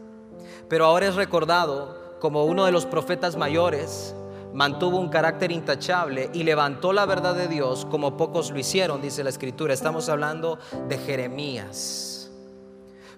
Pero 0.68 0.86
ahora 0.86 1.08
es 1.08 1.16
recordado 1.16 2.18
como 2.20 2.44
uno 2.44 2.66
de 2.66 2.72
los 2.74 2.86
profetas 2.86 3.38
mayores, 3.38 4.14
mantuvo 4.54 4.98
un 4.98 5.10
carácter 5.10 5.52
intachable 5.52 6.30
y 6.34 6.44
levantó 6.44 6.92
la 6.92 7.06
verdad 7.06 7.36
de 7.36 7.48
Dios 7.48 7.86
como 7.90 8.18
pocos 8.18 8.52
lo 8.52 8.60
hicieron, 8.60 9.02
dice 9.02 9.24
la 9.24 9.30
escritura. 9.30 9.74
Estamos 9.74 10.10
hablando 10.10 10.60
de 10.90 10.98
Jeremías. 10.98 12.17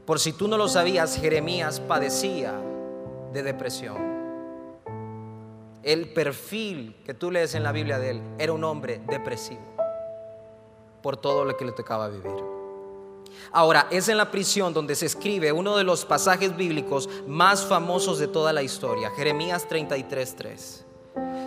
Por 0.10 0.20
si 0.20 0.34
tú 0.34 0.48
no 0.48 0.58
lo 0.58 0.68
sabías, 0.68 1.22
Jeremías 1.22 1.80
padecía 1.80 2.60
de 3.32 3.44
depresión. 3.44 3.96
El 5.84 6.14
perfil 6.14 6.96
que 7.06 7.14
tú 7.14 7.30
lees 7.30 7.54
en 7.54 7.62
la 7.62 7.72
Biblia 7.72 8.00
de 8.00 8.10
él 8.10 8.22
era 8.40 8.52
un 8.52 8.64
hombre 8.64 9.04
depresivo 9.08 9.62
por 11.04 11.18
todo 11.18 11.46
lo 11.46 11.56
que 11.56 11.64
le 11.64 11.74
tocaba 11.74 12.08
vivir. 12.08 12.44
Ahora, 13.52 13.86
es 13.92 14.10
en 14.10 14.18
la 14.18 14.32
prisión 14.32 14.74
donde 14.74 14.96
se 14.96 15.06
escribe 15.06 15.52
uno 15.52 15.78
de 15.78 15.84
los 15.84 16.06
pasajes 16.06 16.58
bíblicos 16.58 17.08
más 17.28 17.64
famosos 17.64 18.18
de 18.18 18.28
toda 18.28 18.52
la 18.52 18.64
historia, 18.64 19.12
Jeremías 19.12 19.68
33:3. 19.70 20.89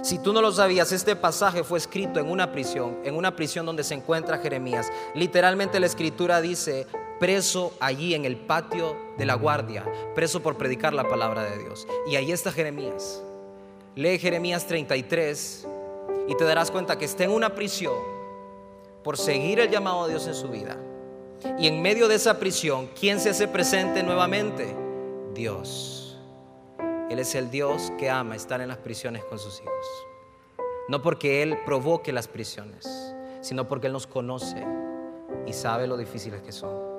Si 0.02 0.18
tú 0.18 0.32
no 0.32 0.42
lo 0.42 0.50
sabías, 0.50 0.90
este 0.90 1.14
pasaje 1.14 1.62
fue 1.62 1.78
escrito 1.78 2.18
en 2.18 2.28
una 2.28 2.50
prisión, 2.50 2.98
en 3.04 3.14
una 3.14 3.36
prisión 3.36 3.64
donde 3.64 3.84
se 3.84 3.94
encuentra 3.94 4.38
Jeremías. 4.38 4.90
Literalmente 5.14 5.78
la 5.78 5.86
escritura 5.86 6.40
dice, 6.40 6.86
preso 7.20 7.72
allí 7.78 8.14
en 8.14 8.24
el 8.24 8.36
patio 8.36 8.96
de 9.16 9.26
la 9.26 9.34
guardia, 9.34 9.84
preso 10.14 10.42
por 10.42 10.56
predicar 10.56 10.92
la 10.92 11.08
palabra 11.08 11.44
de 11.44 11.58
Dios. 11.58 11.86
Y 12.10 12.16
ahí 12.16 12.32
está 12.32 12.50
Jeremías. 12.50 13.22
Lee 13.94 14.18
Jeremías 14.18 14.66
33 14.66 15.66
y 16.26 16.34
te 16.34 16.44
darás 16.44 16.70
cuenta 16.70 16.98
que 16.98 17.04
está 17.04 17.24
en 17.24 17.30
una 17.30 17.54
prisión 17.54 17.94
por 19.04 19.16
seguir 19.16 19.60
el 19.60 19.70
llamado 19.70 20.06
de 20.06 20.14
Dios 20.14 20.26
en 20.26 20.34
su 20.34 20.48
vida. 20.48 20.76
Y 21.58 21.66
en 21.66 21.80
medio 21.80 22.08
de 22.08 22.16
esa 22.16 22.38
prisión, 22.38 22.88
¿quién 22.98 23.20
se 23.20 23.30
hace 23.30 23.46
presente 23.46 24.02
nuevamente? 24.02 24.74
Dios. 25.34 26.01
Él 27.12 27.18
es 27.18 27.34
el 27.34 27.50
Dios 27.50 27.92
que 27.98 28.08
ama 28.08 28.36
estar 28.36 28.62
en 28.62 28.68
las 28.68 28.78
prisiones 28.78 29.22
con 29.24 29.38
sus 29.38 29.60
hijos. 29.60 29.86
No 30.88 31.02
porque 31.02 31.42
Él 31.42 31.58
provoque 31.66 32.10
las 32.10 32.26
prisiones, 32.26 32.88
sino 33.42 33.68
porque 33.68 33.88
Él 33.88 33.92
nos 33.92 34.06
conoce 34.06 34.64
y 35.46 35.52
sabe 35.52 35.86
lo 35.86 35.98
difíciles 35.98 36.40
que 36.40 36.52
son. 36.52 36.92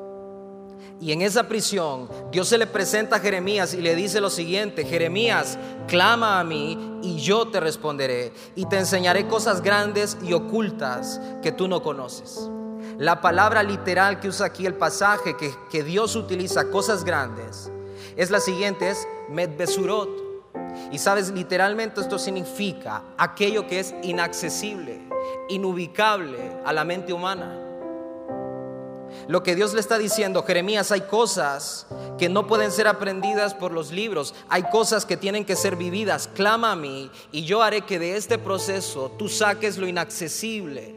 Y 1.02 1.14
en 1.14 1.24
esa 1.24 1.48
prisión 1.48 2.08
Dios 2.32 2.48
se 2.48 2.60
le 2.60 2.68
presenta 2.68 3.16
a 3.16 3.20
Jeremías 3.20 3.74
y 3.74 3.82
le 3.82 3.96
dice 3.96 4.22
lo 4.22 4.30
siguiente, 4.30 4.86
Jeremías, 4.86 5.58
clama 5.88 6.40
a 6.40 6.44
mí 6.44 7.00
y 7.02 7.18
yo 7.18 7.48
te 7.48 7.60
responderé 7.60 8.34
y 8.56 8.68
te 8.68 8.78
enseñaré 8.78 9.28
cosas 9.28 9.62
grandes 9.62 10.18
y 10.22 10.34
ocultas 10.34 11.20
que 11.42 11.52
tú 11.52 11.68
no 11.68 11.82
conoces. 11.82 12.50
La 13.00 13.20
palabra 13.20 13.64
literal 13.64 14.20
que 14.20 14.28
usa 14.28 14.46
aquí 14.46 14.68
el 14.68 14.76
pasaje 14.76 15.36
que, 15.36 15.52
que 15.72 15.84
Dios 15.84 16.16
utiliza, 16.16 16.70
cosas 16.70 17.04
grandes, 17.04 17.72
es 18.16 18.32
la 18.32 18.40
siguiente, 18.40 18.90
es 18.90 19.08
medbesurot. 19.30 20.10
Y 20.92 21.00
sabes, 21.00 21.30
literalmente 21.32 22.02
esto 22.02 22.20
significa 22.20 23.04
aquello 23.18 23.68
que 23.68 23.80
es 23.80 23.94
inaccesible, 24.04 25.00
inubicable 25.50 26.38
a 26.66 26.74
la 26.74 26.84
mente 26.84 27.14
humana. 27.14 27.60
Lo 29.28 29.44
que 29.44 29.56
Dios 29.56 29.74
le 29.74 29.80
está 29.80 29.98
diciendo, 29.98 30.44
Jeremías, 30.44 30.92
hay 30.92 31.02
cosas 31.02 31.88
que 32.18 32.30
no 32.30 32.48
pueden 32.48 32.72
ser 32.72 32.88
aprendidas 32.88 33.54
por 33.54 33.72
los 33.72 33.92
libros, 33.92 34.34
hay 34.50 34.64
cosas 34.64 35.06
que 35.06 35.18
tienen 35.18 35.46
que 35.46 35.56
ser 35.56 35.76
vividas. 35.76 36.30
Clama 36.34 36.72
a 36.72 36.76
mí 36.76 37.12
y 37.32 37.44
yo 37.44 37.62
haré 37.62 37.82
que 37.82 38.00
de 38.00 38.18
este 38.18 38.38
proceso 38.38 39.12
tú 39.18 39.30
saques 39.30 39.78
lo 39.78 39.88
inaccesible, 39.88 40.96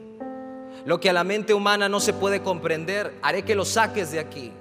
lo 0.85 0.99
que 1.01 1.11
a 1.11 1.13
la 1.13 1.25
mente 1.25 1.55
humana 1.55 1.89
no 1.89 2.01
se 2.01 2.13
puede 2.13 2.43
comprender, 2.43 3.15
haré 3.23 3.45
que 3.45 3.55
lo 3.55 3.65
saques 3.65 4.11
de 4.11 4.21
aquí. 4.21 4.53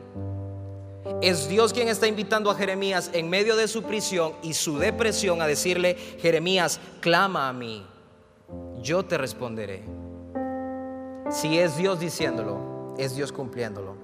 Es 1.22 1.48
Dios 1.48 1.74
quien 1.74 1.88
está 1.88 2.08
invitando 2.08 2.52
a 2.52 2.56
Jeremías 2.56 3.10
en 3.14 3.30
medio 3.30 3.56
de 3.56 3.68
su 3.68 3.84
prisión 3.84 4.34
y 4.44 4.54
su 4.54 4.78
depresión 4.78 5.42
a 5.42 5.48
decirle, 5.48 5.96
Jeremías, 6.20 6.80
clama 7.00 7.48
a 7.48 7.54
mí, 7.54 7.86
yo 8.82 9.06
te 9.06 9.18
responderé. 9.18 9.84
Si 11.32 11.58
es 11.58 11.78
Dios 11.78 12.00
diciéndolo, 12.00 12.96
es 12.98 13.16
Dios 13.16 13.32
cumpliéndolo. 13.32 13.96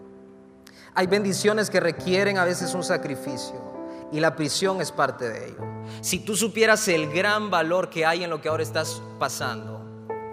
Hay 0.96 1.08
bendiciones 1.08 1.70
que 1.70 1.80
requieren 1.80 2.38
a 2.38 2.46
veces 2.46 2.74
un 2.74 2.84
sacrificio 2.84 3.62
y 4.12 4.20
la 4.20 4.36
prisión 4.36 4.82
es 4.82 4.92
parte 4.92 5.30
de 5.30 5.48
ello. 5.48 5.64
Si 6.02 6.20
tú 6.20 6.36
supieras 6.36 6.88
el 6.88 7.12
gran 7.12 7.52
valor 7.52 7.90
que 7.90 8.06
hay 8.06 8.24
en 8.24 8.30
lo 8.30 8.42
que 8.42 8.50
ahora 8.50 8.64
estás 8.64 9.02
pasando, 9.20 9.82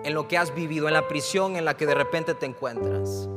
en 0.04 0.14
lo 0.14 0.26
que 0.28 0.38
has 0.38 0.54
vivido, 0.54 0.88
en 0.88 0.94
la 0.94 1.08
prisión 1.08 1.56
en 1.56 1.64
la 1.64 1.76
que 1.76 1.86
de 1.86 1.94
repente 1.94 2.34
te 2.34 2.46
encuentras. 2.46 3.28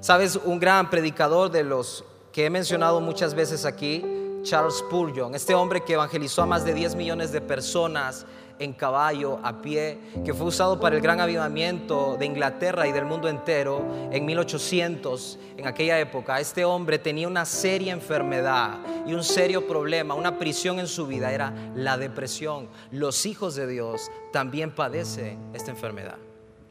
Sabes, 0.00 0.36
un 0.36 0.58
gran 0.58 0.90
predicador 0.90 1.50
de 1.50 1.64
los 1.64 2.04
que 2.34 2.46
he 2.46 2.50
mencionado 2.50 3.00
muchas 3.00 3.32
veces 3.32 3.64
aquí, 3.64 4.04
Charles 4.42 4.78
Spurgeon, 4.78 5.36
este 5.36 5.54
hombre 5.54 5.84
que 5.84 5.92
evangelizó 5.92 6.42
a 6.42 6.46
más 6.46 6.64
de 6.64 6.74
10 6.74 6.96
millones 6.96 7.30
de 7.30 7.40
personas 7.40 8.26
en 8.58 8.72
caballo, 8.72 9.38
a 9.44 9.62
pie, 9.62 10.00
que 10.24 10.34
fue 10.34 10.46
usado 10.46 10.80
para 10.80 10.96
el 10.96 11.00
gran 11.00 11.20
avivamiento 11.20 12.16
de 12.18 12.26
Inglaterra 12.26 12.88
y 12.88 12.92
del 12.92 13.04
mundo 13.04 13.28
entero 13.28 13.86
en 14.10 14.24
1800, 14.26 15.38
en 15.58 15.68
aquella 15.68 16.00
época. 16.00 16.40
Este 16.40 16.64
hombre 16.64 16.98
tenía 16.98 17.28
una 17.28 17.44
seria 17.44 17.92
enfermedad 17.92 18.78
y 19.06 19.14
un 19.14 19.22
serio 19.22 19.68
problema, 19.68 20.14
una 20.14 20.36
prisión 20.36 20.80
en 20.80 20.88
su 20.88 21.06
vida, 21.06 21.32
era 21.32 21.54
la 21.76 21.96
depresión. 21.98 22.68
Los 22.90 23.26
hijos 23.26 23.54
de 23.54 23.68
Dios 23.68 24.10
también 24.32 24.72
padecen 24.72 25.38
esta 25.54 25.70
enfermedad. 25.70 26.16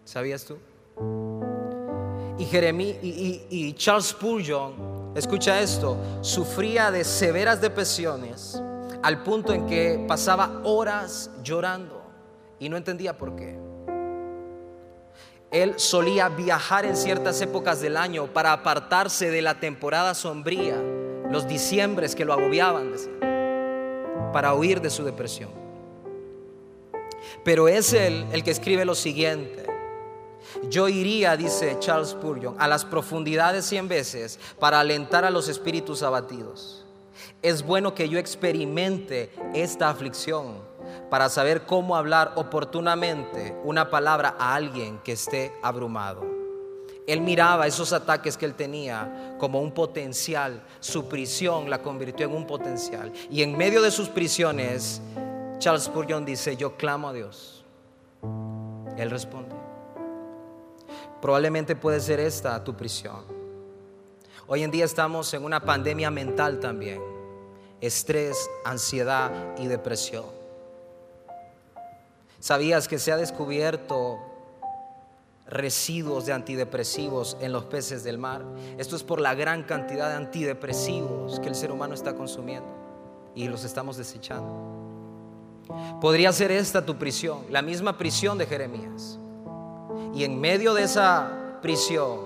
¿Sabías 0.04 0.44
tú? 0.44 0.58
Y, 2.38 2.44
Jeremí, 2.44 2.98
y, 3.02 3.46
y 3.50 3.74
Charles 3.74 4.08
Spurgeon, 4.08 4.93
escucha 5.16 5.62
esto, 5.62 5.98
sufría 6.22 6.92
de 6.92 7.04
severas 7.04 7.62
depresiones 7.62 8.62
al 9.02 9.22
punto 9.24 9.54
en 9.54 9.68
que 9.68 10.04
pasaba 10.08 10.62
horas 10.64 11.30
llorando 11.44 12.02
y 12.60 12.70
no 12.70 12.78
entendía 12.78 13.18
por 13.18 13.36
qué. 13.36 13.60
Él 15.52 15.76
solía 15.78 16.30
viajar 16.30 16.86
en 16.86 16.96
ciertas 16.96 17.40
épocas 17.42 17.80
del 17.80 17.96
año 17.96 18.28
para 18.28 18.54
apartarse 18.54 19.30
de 19.30 19.42
la 19.42 19.60
temporada 19.60 20.16
sombría, 20.16 20.82
los 21.30 21.48
diciembres 21.48 22.16
que 22.16 22.26
lo 22.26 22.34
agobiaban, 22.34 22.94
para 24.32 24.56
huir 24.56 24.82
de 24.82 24.90
su 24.90 25.04
depresión. 25.04 25.52
Pero 27.44 27.68
es 27.68 27.94
él 27.94 28.26
el 28.32 28.44
que 28.44 28.52
escribe 28.52 28.86
lo 28.86 28.96
siguiente. 28.96 29.73
Yo 30.70 30.88
iría, 30.88 31.36
dice 31.36 31.78
Charles 31.80 32.10
Spurgeon, 32.10 32.56
a 32.60 32.68
las 32.68 32.86
profundidades 32.86 33.66
cien 33.66 33.88
veces 33.88 34.40
para 34.60 34.80
alentar 34.80 35.26
a 35.26 35.32
los 35.32 35.48
espíritus 35.48 36.04
abatidos 36.04 36.86
Es 37.42 37.64
bueno 37.64 37.94
que 37.94 38.10
yo 38.10 38.20
experimente 38.20 39.32
esta 39.54 39.90
aflicción 39.90 40.58
para 41.10 41.30
saber 41.30 41.64
cómo 41.64 41.96
hablar 41.96 42.34
oportunamente 42.36 43.56
una 43.64 43.90
palabra 43.90 44.36
a 44.38 44.56
alguien 44.56 45.00
que 45.00 45.14
esté 45.14 45.54
abrumado. 45.62 46.44
Él 47.06 47.22
miraba 47.22 47.68
esos 47.68 47.92
ataques 47.92 48.38
que 48.38 48.46
él 48.46 48.54
tenía 48.54 49.36
como 49.38 49.62
un 49.62 49.74
potencial. 49.74 50.64
Su 50.80 51.10
prisión 51.10 51.70
la 51.70 51.82
convirtió 51.82 52.26
en 52.26 52.34
un 52.34 52.48
potencial. 52.48 53.12
Y 53.30 53.44
en 53.44 53.58
medio 53.58 53.82
de 53.82 53.92
sus 53.92 54.08
prisiones, 54.08 55.02
Charles 55.60 55.84
Spurgeon 55.84 56.26
dice, 56.26 56.56
yo 56.56 56.78
clamo 56.78 57.10
a 57.10 57.14
Dios. 57.14 57.66
Él 58.98 59.10
responde. 59.10 59.63
Probablemente 61.24 61.78
puede 61.78 62.02
ser 62.02 62.20
esta 62.20 62.62
tu 62.66 62.76
prisión. 62.76 63.24
Hoy 64.46 64.62
en 64.62 64.72
día 64.72 64.84
estamos 64.84 65.34
en 65.34 65.46
una 65.46 65.62
pandemia 65.62 66.12
mental 66.12 66.60
también. 66.60 67.02
Estrés, 67.80 68.50
ansiedad 68.66 69.32
y 69.58 69.68
depresión. 69.68 70.26
¿Sabías 72.42 72.90
que 72.90 73.00
se 73.00 73.14
ha 73.14 73.16
descubierto 73.16 74.20
residuos 75.48 76.26
de 76.26 76.34
antidepresivos 76.34 77.38
en 77.40 77.54
los 77.54 77.64
peces 77.66 78.04
del 78.04 78.18
mar. 78.18 78.44
Esto 78.78 78.98
es 78.98 79.04
por 79.04 79.22
la 79.22 79.34
gran 79.34 79.64
cantidad 79.64 80.10
de 80.10 80.16
antidepresivos 80.16 81.40
que 81.40 81.48
el 81.48 81.56
ser 81.56 81.72
humano 81.72 81.94
está 81.94 82.16
consumiendo 82.16 82.68
y 83.34 83.48
los 83.48 83.64
estamos 83.64 83.96
desechando. 83.96 84.52
Podría 86.02 86.34
ser 86.34 86.52
esta 86.52 86.86
tu 86.86 86.98
prisión, 86.98 87.46
la 87.50 87.62
misma 87.62 87.98
prisión 87.98 88.38
de 88.38 88.46
Jeremías. 88.46 89.20
Y 90.14 90.24
en 90.24 90.40
medio 90.40 90.74
de 90.74 90.84
esa 90.84 91.58
prisión, 91.62 92.20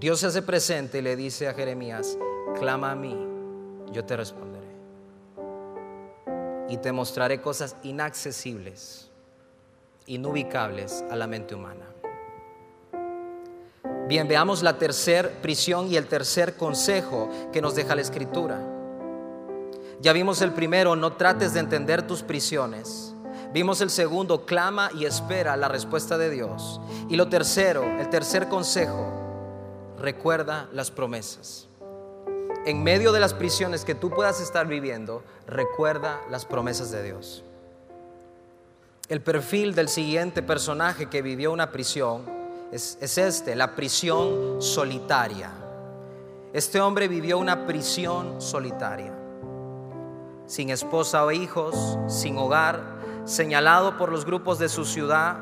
Dios 0.00 0.20
se 0.20 0.26
hace 0.26 0.42
presente 0.42 0.98
y 0.98 1.02
le 1.02 1.14
dice 1.14 1.46
a 1.48 1.54
Jeremías, 1.54 2.18
clama 2.58 2.90
a 2.90 2.96
mí, 2.96 3.16
yo 3.92 4.04
te 4.04 4.16
responderé. 4.16 4.66
Y 6.68 6.78
te 6.78 6.90
mostraré 6.90 7.40
cosas 7.40 7.76
inaccesibles, 7.84 9.10
inubicables 10.06 11.04
a 11.08 11.14
la 11.14 11.28
mente 11.28 11.54
humana. 11.54 11.86
Bien, 14.08 14.26
veamos 14.26 14.62
la 14.62 14.76
tercera 14.76 15.30
prisión 15.40 15.90
y 15.90 15.96
el 15.96 16.08
tercer 16.08 16.56
consejo 16.56 17.30
que 17.52 17.62
nos 17.62 17.76
deja 17.76 17.94
la 17.94 18.02
escritura. 18.02 18.60
Ya 20.00 20.12
vimos 20.12 20.42
el 20.42 20.52
primero, 20.52 20.96
no 20.96 21.12
trates 21.12 21.54
de 21.54 21.60
entender 21.60 22.06
tus 22.06 22.22
prisiones. 22.22 23.13
Vimos 23.54 23.80
el 23.80 23.90
segundo, 23.90 24.46
clama 24.46 24.90
y 24.92 25.04
espera 25.04 25.56
la 25.56 25.68
respuesta 25.68 26.18
de 26.18 26.28
Dios. 26.28 26.80
Y 27.08 27.14
lo 27.14 27.28
tercero, 27.28 27.84
el 28.00 28.10
tercer 28.10 28.48
consejo, 28.48 29.12
recuerda 29.96 30.68
las 30.72 30.90
promesas. 30.90 31.68
En 32.66 32.82
medio 32.82 33.12
de 33.12 33.20
las 33.20 33.32
prisiones 33.32 33.84
que 33.84 33.94
tú 33.94 34.10
puedas 34.10 34.40
estar 34.40 34.66
viviendo, 34.66 35.22
recuerda 35.46 36.20
las 36.30 36.46
promesas 36.46 36.90
de 36.90 37.04
Dios. 37.04 37.44
El 39.08 39.20
perfil 39.20 39.76
del 39.76 39.88
siguiente 39.88 40.42
personaje 40.42 41.06
que 41.06 41.22
vivió 41.22 41.52
una 41.52 41.70
prisión 41.70 42.24
es, 42.72 42.98
este, 43.00 43.54
la 43.54 43.76
prisión 43.76 44.60
solitaria. 44.60 45.52
Este 46.52 46.80
hombre 46.80 47.06
vivió 47.06 47.38
una 47.38 47.66
prisión 47.66 48.42
solitaria, 48.42 49.12
sin 50.46 50.70
esposa 50.70 51.24
o 51.24 51.30
hijos, 51.30 51.98
sin 52.08 52.36
hogar, 52.36 52.93
señalado 53.24 53.96
por 53.96 54.12
los 54.12 54.24
grupos 54.24 54.58
de 54.58 54.68
su 54.68 54.84
ciudad 54.84 55.36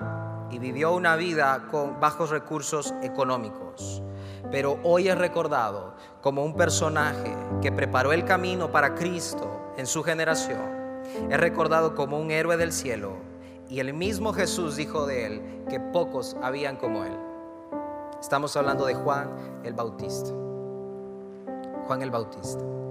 y 0.51 0.59
vivió 0.59 0.95
una 0.95 1.17
vida 1.17 1.67
con 1.71 1.99
bajos 1.99 2.31
recursos 2.31 2.95
económicos. 3.03 4.03
Pero 4.51 4.79
hoy 4.83 5.09
es 5.09 5.19
recordado 5.19 5.95
como 6.21 6.45
un 6.45 6.55
personaje 6.55 7.35
que 7.61 7.73
preparó 7.73 8.13
el 8.13 8.25
camino 8.25 8.71
para 8.71 8.95
Cristo 8.95 9.73
en 9.77 9.87
su 9.87 10.03
generación. 10.03 10.61
Es 11.31 11.41
recordado 11.41 11.95
como 11.95 12.21
un 12.21 12.31
héroe 12.31 12.57
del 12.57 12.73
cielo 12.73 13.17
y 13.69 13.81
el 13.81 13.95
mismo 13.95 14.33
Jesús 14.33 14.77
dijo 14.77 15.07
de 15.07 15.27
él 15.27 15.65
que 15.69 15.81
pocos 15.81 16.37
habían 16.43 16.77
como 16.77 17.05
él. 17.05 17.17
Estamos 18.21 18.57
hablando 18.57 18.85
de 18.87 18.95
Juan 18.95 19.63
el 19.65 19.75
Bautista. 19.75 20.31
Juan 21.87 22.03
el 22.03 22.11
Bautista. 22.11 22.82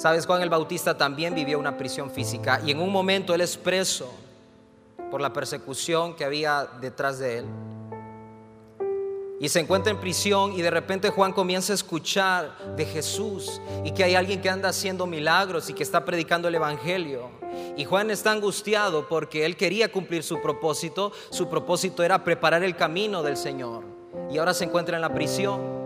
Sabes, 0.00 0.24
Juan 0.24 0.40
el 0.40 0.48
Bautista 0.48 0.96
también 0.96 1.34
vivió 1.34 1.58
una 1.58 1.76
prisión 1.76 2.10
física 2.10 2.58
y 2.64 2.70
en 2.70 2.80
un 2.80 2.90
momento 2.90 3.34
él 3.34 3.42
es 3.42 3.58
preso 3.58 4.10
por 5.10 5.20
la 5.20 5.30
persecución 5.30 6.16
que 6.16 6.24
había 6.24 6.66
detrás 6.80 7.18
de 7.18 7.40
él. 7.40 7.44
Y 9.40 9.50
se 9.50 9.60
encuentra 9.60 9.92
en 9.92 10.00
prisión 10.00 10.54
y 10.54 10.62
de 10.62 10.70
repente 10.70 11.10
Juan 11.10 11.34
comienza 11.34 11.74
a 11.74 11.76
escuchar 11.76 12.56
de 12.76 12.86
Jesús 12.86 13.60
y 13.84 13.90
que 13.90 14.02
hay 14.02 14.14
alguien 14.14 14.40
que 14.40 14.48
anda 14.48 14.70
haciendo 14.70 15.06
milagros 15.06 15.68
y 15.68 15.74
que 15.74 15.82
está 15.82 16.02
predicando 16.02 16.48
el 16.48 16.54
Evangelio. 16.54 17.28
Y 17.76 17.84
Juan 17.84 18.10
está 18.10 18.32
angustiado 18.32 19.06
porque 19.06 19.44
él 19.44 19.54
quería 19.54 19.92
cumplir 19.92 20.22
su 20.22 20.40
propósito. 20.40 21.12
Su 21.28 21.50
propósito 21.50 22.02
era 22.02 22.24
preparar 22.24 22.62
el 22.62 22.74
camino 22.74 23.22
del 23.22 23.36
Señor. 23.36 23.84
Y 24.30 24.38
ahora 24.38 24.54
se 24.54 24.64
encuentra 24.64 24.96
en 24.96 25.02
la 25.02 25.12
prisión. 25.12 25.79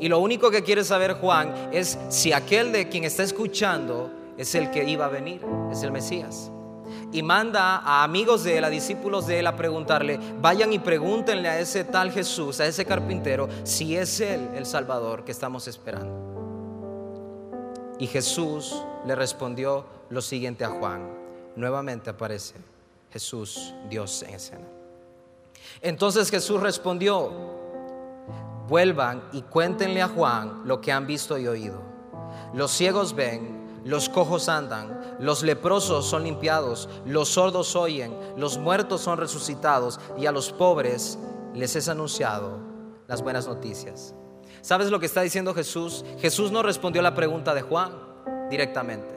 Y 0.00 0.08
lo 0.08 0.18
único 0.18 0.50
que 0.50 0.62
quiere 0.62 0.84
saber 0.84 1.14
Juan 1.14 1.70
es 1.72 1.98
si 2.08 2.32
aquel 2.32 2.72
de 2.72 2.88
quien 2.88 3.04
está 3.04 3.22
escuchando 3.22 4.10
es 4.36 4.54
el 4.54 4.70
que 4.70 4.84
iba 4.84 5.06
a 5.06 5.08
venir, 5.08 5.40
es 5.70 5.82
el 5.82 5.92
Mesías. 5.92 6.50
Y 7.12 7.22
manda 7.22 7.78
a 7.78 8.02
amigos 8.02 8.42
de 8.44 8.58
él, 8.58 8.64
a 8.64 8.70
discípulos 8.70 9.26
de 9.26 9.38
él, 9.38 9.46
a 9.46 9.56
preguntarle, 9.56 10.18
vayan 10.40 10.72
y 10.72 10.78
pregúntenle 10.80 11.48
a 11.48 11.60
ese 11.60 11.84
tal 11.84 12.10
Jesús, 12.10 12.60
a 12.60 12.66
ese 12.66 12.84
carpintero, 12.84 13.48
si 13.62 13.96
es 13.96 14.20
él 14.20 14.48
el 14.54 14.66
Salvador 14.66 15.24
que 15.24 15.32
estamos 15.32 15.68
esperando. 15.68 16.34
Y 17.98 18.08
Jesús 18.08 18.82
le 19.06 19.14
respondió 19.14 19.86
lo 20.10 20.20
siguiente 20.20 20.64
a 20.64 20.70
Juan. 20.70 21.08
Nuevamente 21.54 22.10
aparece 22.10 22.54
Jesús, 23.12 23.72
Dios 23.88 24.24
en 24.24 24.34
escena. 24.34 24.66
Entonces 25.80 26.30
Jesús 26.30 26.60
respondió, 26.60 27.63
vuelvan 28.68 29.22
y 29.32 29.42
cuéntenle 29.42 30.02
a 30.02 30.08
Juan 30.08 30.62
lo 30.64 30.80
que 30.80 30.92
han 30.92 31.06
visto 31.06 31.38
y 31.38 31.46
oído. 31.46 31.80
Los 32.52 32.70
ciegos 32.70 33.14
ven, 33.14 33.82
los 33.84 34.08
cojos 34.08 34.48
andan, 34.48 35.16
los 35.18 35.42
leprosos 35.42 36.06
son 36.06 36.24
limpiados, 36.24 36.88
los 37.04 37.28
sordos 37.28 37.76
oyen, 37.76 38.16
los 38.36 38.58
muertos 38.58 39.02
son 39.02 39.18
resucitados 39.18 40.00
y 40.16 40.26
a 40.26 40.32
los 40.32 40.52
pobres 40.52 41.18
les 41.54 41.76
es 41.76 41.88
anunciado 41.88 42.58
las 43.06 43.22
buenas 43.22 43.46
noticias. 43.46 44.14
¿Sabes 44.62 44.90
lo 44.90 44.98
que 44.98 45.06
está 45.06 45.20
diciendo 45.20 45.52
Jesús? 45.52 46.04
Jesús 46.18 46.50
no 46.50 46.62
respondió 46.62 47.00
a 47.00 47.04
la 47.04 47.14
pregunta 47.14 47.54
de 47.54 47.62
Juan 47.62 47.92
directamente. 48.48 49.14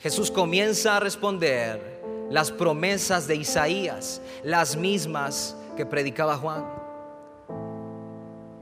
Jesús 0.00 0.30
comienza 0.30 0.96
a 0.96 1.00
responder 1.00 2.02
las 2.30 2.50
promesas 2.50 3.26
de 3.26 3.36
Isaías, 3.36 4.20
las 4.42 4.76
mismas 4.76 5.56
que 5.76 5.86
predicaba 5.86 6.36
Juan. 6.36 6.85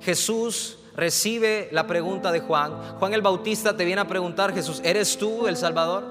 Jesús 0.04 0.76
recibe 0.94 1.68
la 1.72 1.86
pregunta 1.86 2.30
de 2.30 2.40
Juan. 2.40 2.98
Juan 2.98 3.14
el 3.14 3.22
Bautista 3.22 3.74
te 3.74 3.86
viene 3.86 4.02
a 4.02 4.08
preguntar, 4.08 4.52
Jesús, 4.52 4.82
¿eres 4.84 5.16
tú 5.16 5.46
el 5.46 5.56
Salvador? 5.56 6.04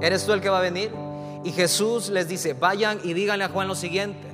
¿Eres 0.00 0.24
tú 0.24 0.32
el 0.32 0.40
que 0.40 0.48
va 0.48 0.58
a 0.58 0.62
venir? 0.62 0.92
Y 1.42 1.50
Jesús 1.50 2.08
les 2.08 2.28
dice, 2.28 2.54
vayan 2.54 3.00
y 3.02 3.14
díganle 3.14 3.44
a 3.44 3.48
Juan 3.48 3.66
lo 3.66 3.74
siguiente. 3.74 4.28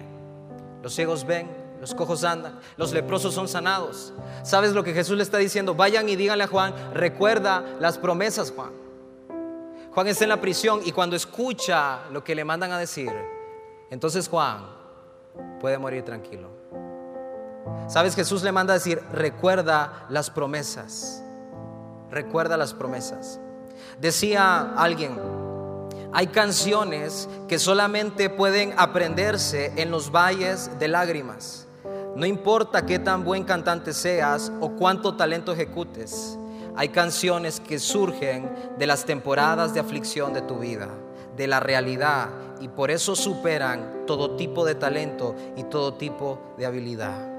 Los 0.82 0.94
ciegos 0.94 1.24
ven, 1.24 1.50
los 1.80 1.94
cojos 1.94 2.22
andan, 2.22 2.60
los 2.76 2.92
leprosos 2.92 3.34
son 3.34 3.48
sanados. 3.48 4.12
¿Sabes 4.44 4.72
lo 4.72 4.84
que 4.84 4.92
Jesús 4.92 5.16
le 5.16 5.22
está 5.22 5.38
diciendo? 5.38 5.74
Vayan 5.74 6.08
y 6.08 6.16
díganle 6.16 6.44
a 6.44 6.48
Juan, 6.48 6.74
recuerda 6.92 7.64
las 7.80 7.96
promesas, 7.96 8.52
Juan. 8.52 8.72
Juan 9.94 10.06
está 10.06 10.24
en 10.24 10.30
la 10.30 10.40
prisión 10.40 10.80
y 10.84 10.92
cuando 10.92 11.16
escucha 11.16 12.00
lo 12.10 12.22
que 12.22 12.34
le 12.34 12.44
mandan 12.44 12.72
a 12.72 12.78
decir, 12.78 13.10
entonces 13.90 14.28
Juan 14.28 14.64
puede 15.60 15.78
morir 15.78 16.04
tranquilo. 16.04 16.51
¿Sabes? 17.88 18.14
Jesús 18.14 18.42
le 18.42 18.52
manda 18.52 18.74
a 18.74 18.78
decir, 18.78 19.02
recuerda 19.12 20.06
las 20.08 20.30
promesas. 20.30 21.22
Recuerda 22.10 22.56
las 22.56 22.74
promesas. 22.74 23.40
Decía 24.00 24.74
alguien, 24.76 25.18
hay 26.12 26.26
canciones 26.26 27.28
que 27.48 27.58
solamente 27.58 28.28
pueden 28.28 28.74
aprenderse 28.76 29.72
en 29.76 29.90
los 29.90 30.10
valles 30.10 30.70
de 30.78 30.88
lágrimas. 30.88 31.66
No 32.14 32.26
importa 32.26 32.84
qué 32.84 32.98
tan 32.98 33.24
buen 33.24 33.44
cantante 33.44 33.94
seas 33.94 34.52
o 34.60 34.72
cuánto 34.72 35.16
talento 35.16 35.52
ejecutes, 35.52 36.38
hay 36.76 36.88
canciones 36.88 37.60
que 37.60 37.78
surgen 37.78 38.50
de 38.78 38.86
las 38.86 39.04
temporadas 39.04 39.72
de 39.72 39.80
aflicción 39.80 40.32
de 40.32 40.42
tu 40.42 40.58
vida, 40.58 40.88
de 41.36 41.46
la 41.46 41.60
realidad, 41.60 42.28
y 42.60 42.68
por 42.68 42.90
eso 42.90 43.16
superan 43.16 44.04
todo 44.06 44.36
tipo 44.36 44.64
de 44.64 44.74
talento 44.74 45.34
y 45.56 45.64
todo 45.64 45.94
tipo 45.94 46.54
de 46.58 46.66
habilidad. 46.66 47.31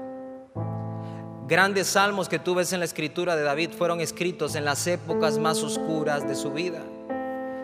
Grandes 1.46 1.88
salmos 1.88 2.30
que 2.30 2.38
tú 2.38 2.54
ves 2.54 2.72
en 2.72 2.78
la 2.78 2.86
escritura 2.86 3.36
de 3.36 3.42
David 3.42 3.72
fueron 3.76 4.00
escritos 4.00 4.54
en 4.54 4.64
las 4.64 4.86
épocas 4.86 5.38
más 5.38 5.62
oscuras 5.62 6.26
de 6.26 6.34
su 6.34 6.52
vida. 6.52 6.82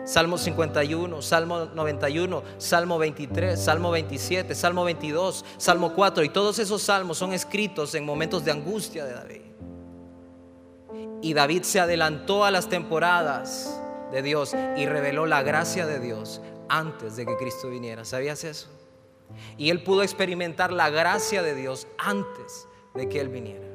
Salmo 0.05 0.37
51, 0.37 1.21
Salmo 1.23 1.65
91, 1.65 2.43
Salmo 2.59 2.99
23, 2.99 3.59
Salmo 3.59 3.89
27, 3.89 4.53
Salmo 4.53 4.83
22, 4.83 5.45
Salmo 5.57 5.93
4. 5.93 6.23
Y 6.23 6.29
todos 6.29 6.59
esos 6.59 6.83
salmos 6.83 7.17
son 7.17 7.33
escritos 7.33 7.95
en 7.95 8.05
momentos 8.05 8.45
de 8.45 8.51
angustia 8.51 9.03
de 9.03 9.13
David. 9.13 9.41
Y 11.23 11.33
David 11.33 11.63
se 11.63 11.79
adelantó 11.79 12.45
a 12.45 12.51
las 12.51 12.69
temporadas 12.69 13.81
de 14.11 14.21
Dios 14.21 14.55
y 14.77 14.85
reveló 14.85 15.25
la 15.25 15.41
gracia 15.41 15.87
de 15.87 15.99
Dios 15.99 16.41
antes 16.69 17.15
de 17.15 17.25
que 17.25 17.37
Cristo 17.37 17.69
viniera. 17.69 18.05
¿Sabías 18.05 18.43
eso? 18.43 18.69
Y 19.57 19.71
él 19.71 19.83
pudo 19.83 20.03
experimentar 20.03 20.71
la 20.71 20.91
gracia 20.91 21.41
de 21.41 21.55
Dios 21.55 21.87
antes 21.97 22.67
de 22.93 23.07
que 23.07 23.19
Él 23.19 23.29
viniera. 23.29 23.70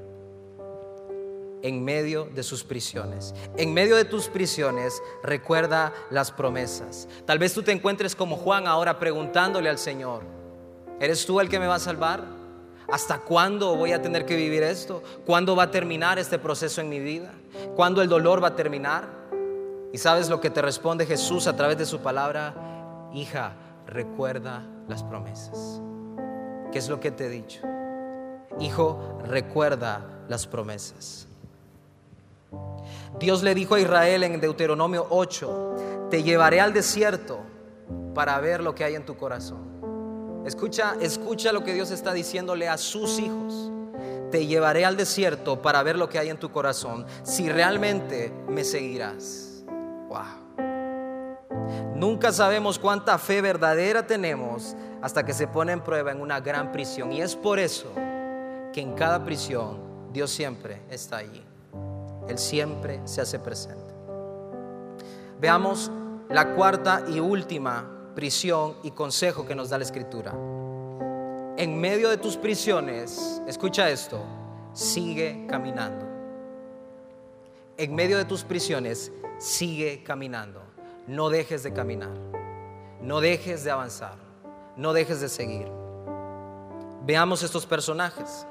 En 1.63 1.85
medio 1.85 2.27
de 2.27 2.43
sus 2.43 2.63
prisiones. 2.63 3.35
En 3.57 3.73
medio 3.73 3.97
de 3.97 4.05
tus 4.05 4.29
prisiones, 4.29 5.03
recuerda 5.23 5.93
las 6.11 6.31
promesas. 6.31 7.09
Tal 7.25 7.39
vez 7.39 7.55
tú 7.55 7.63
te 7.63 7.73
encuentres 7.73 8.15
como 8.15 8.37
Juan 8.37 8.67
ahora 8.67 8.99
preguntándole 8.99 9.69
al 9.69 9.79
Señor, 9.79 10.23
¿eres 11.01 11.25
tú 11.27 11.41
el 11.41 11.49
que 11.49 11.59
me 11.59 11.67
va 11.67 11.77
a 11.77 11.81
salvar? 11.81 12.25
¿Hasta 12.89 13.19
cuándo 13.19 13.75
voy 13.75 13.93
a 13.93 14.01
tener 14.01 14.27
que 14.27 14.37
vivir 14.37 14.63
esto? 14.63 15.03
¿Cuándo 15.25 15.57
va 15.57 15.65
a 15.65 15.71
terminar 15.71 16.19
este 16.19 16.39
proceso 16.39 16.81
en 16.81 16.89
mi 16.89 17.01
vida? 17.01 17.33
¿Cuándo 17.75 18.01
el 18.01 18.09
dolor 18.09 18.43
va 18.43 18.49
a 18.49 18.57
terminar? 18.57 19.09
Y 19.93 19.99
sabes 19.99 20.29
lo 20.29 20.41
que 20.41 20.51
te 20.51 20.63
responde 20.63 21.07
Jesús 21.07 21.47
a 21.47 21.57
través 21.57 21.79
de 21.79 21.87
su 21.87 22.01
palabra, 22.01 22.55
hija, 23.13 23.55
recuerda 23.87 24.63
las 24.89 25.03
promesas. 25.03 25.81
¿Qué 26.71 26.79
es 26.79 26.89
lo 26.89 27.01
que 27.01 27.11
te 27.11 27.27
he 27.27 27.29
dicho? 27.29 27.63
Hijo, 28.61 29.19
recuerda 29.25 30.05
las 30.29 30.47
promesas. 30.47 31.26
Dios 33.19 33.43
le 33.43 33.55
dijo 33.55 33.75
a 33.75 33.81
Israel 33.81 34.23
en 34.25 34.41
Deuteronomio 34.41 35.07
8, 35.11 36.09
te 36.11 36.23
llevaré 36.23 36.61
al 36.61 36.73
desierto 36.73 37.41
para 38.15 38.39
ver 38.41 38.63
lo 38.63 38.75
que 38.75 38.85
hay 38.85 38.95
en 38.95 39.05
tu 39.05 39.17
corazón. 39.17 40.43
Escucha, 40.45 40.97
escucha 41.01 41.53
lo 41.53 41.65
que 41.65 41.75
Dios 41.75 41.91
está 41.91 42.13
diciéndole 42.13 42.69
a 42.69 42.79
sus 42.79 43.19
hijos. 43.19 43.73
Te 44.31 44.47
llevaré 44.47 44.85
al 44.85 44.97
desierto 44.97 45.61
para 45.61 45.83
ver 45.83 45.97
lo 45.97 46.09
que 46.09 46.19
hay 46.19 46.31
en 46.31 46.39
tu 46.39 46.51
corazón, 46.51 47.07
si 47.23 47.49
realmente 47.49 48.33
me 48.49 48.65
seguirás. 48.65 49.65
Wow. 50.09 50.47
Nunca 51.95 52.33
sabemos 52.33 52.79
cuánta 52.79 53.19
fe 53.19 53.41
verdadera 53.41 54.07
tenemos 54.07 54.77
hasta 55.03 55.25
que 55.25 55.33
se 55.33 55.49
pone 55.49 55.73
en 55.73 55.81
prueba 55.81 56.13
en 56.13 56.21
una 56.21 56.41
gran 56.41 56.71
prisión. 56.71 57.13
Y 57.13 57.21
es 57.21 57.35
por 57.35 57.59
eso 57.59 57.91
que 58.73 58.81
en 58.81 58.95
cada 58.95 59.25
prisión 59.25 60.13
Dios 60.13 60.31
siempre 60.31 60.83
está 60.91 61.19
allí. 61.19 61.43
Él 62.29 62.39
siempre 62.39 63.01
se 63.05 63.21
hace 63.21 63.39
presente. 63.39 63.95
Veamos 65.39 65.91
la 66.29 66.55
cuarta 66.55 67.05
y 67.09 67.21
última 67.21 68.13
prisión 68.15 68.77
y 68.83 68.91
consejo 68.91 69.47
que 69.47 69.55
nos 69.55 69.69
da 69.69 69.79
la 69.79 69.85
Escritura. 69.85 70.33
En 71.59 71.79
medio 71.81 72.09
de 72.09 72.17
tus 72.17 72.37
prisiones, 72.37 73.41
escucha 73.47 73.89
esto, 73.91 74.23
sigue 74.73 75.47
caminando. 75.49 76.07
En 77.77 77.95
medio 77.95 78.17
de 78.17 78.25
tus 78.25 78.45
prisiones, 78.45 79.13
sigue 79.39 80.03
caminando. 80.03 80.63
No 81.07 81.29
dejes 81.29 81.63
de 81.63 81.73
caminar. 81.73 82.15
No 83.01 83.21
dejes 83.21 83.65
de 83.65 83.71
avanzar. 83.71 84.17
No 84.77 84.93
dejes 84.93 85.21
de 85.21 85.29
seguir. 85.29 85.69
Veamos 87.05 87.43
estos 87.43 87.67
personajes. 87.67 88.47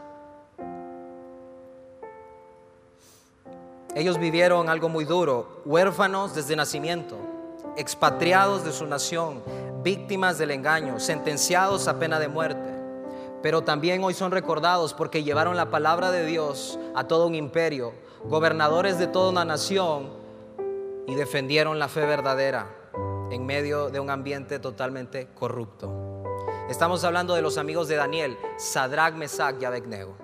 Ellos 3.95 4.19
vivieron 4.19 4.67
algo 4.67 4.89
muy 4.89 5.05
duro, 5.05 5.61
huérfanos 5.63 6.35
desde 6.35 6.57
nacimiento, 6.57 7.15
expatriados 7.77 8.65
de 8.65 8.73
su 8.73 8.85
nación, 8.85 9.41
víctimas 9.83 10.37
del 10.37 10.51
engaño, 10.51 10.99
sentenciados 10.99 11.87
a 11.87 11.97
pena 11.97 12.19
de 12.19 12.27
muerte. 12.27 12.75
Pero 13.41 13.61
también 13.61 14.03
hoy 14.03 14.13
son 14.13 14.31
recordados 14.31 14.93
porque 14.93 15.23
llevaron 15.23 15.55
la 15.55 15.69
palabra 15.69 16.11
de 16.11 16.25
Dios 16.25 16.77
a 16.93 17.05
todo 17.05 17.25
un 17.25 17.35
imperio, 17.35 17.93
gobernadores 18.25 18.99
de 18.99 19.07
toda 19.07 19.29
una 19.29 19.45
nación 19.45 20.09
y 21.07 21.15
defendieron 21.15 21.79
la 21.79 21.87
fe 21.87 22.05
verdadera 22.05 22.67
en 23.31 23.45
medio 23.45 23.89
de 23.89 24.01
un 24.01 24.09
ambiente 24.09 24.59
totalmente 24.59 25.29
corrupto. 25.35 25.89
Estamos 26.69 27.05
hablando 27.05 27.33
de 27.33 27.41
los 27.41 27.57
amigos 27.57 27.87
de 27.87 27.95
Daniel, 27.95 28.37
Sadrach, 28.57 29.15
Mesach 29.15 29.55
y 29.61 29.63
Abednego. 29.63 30.15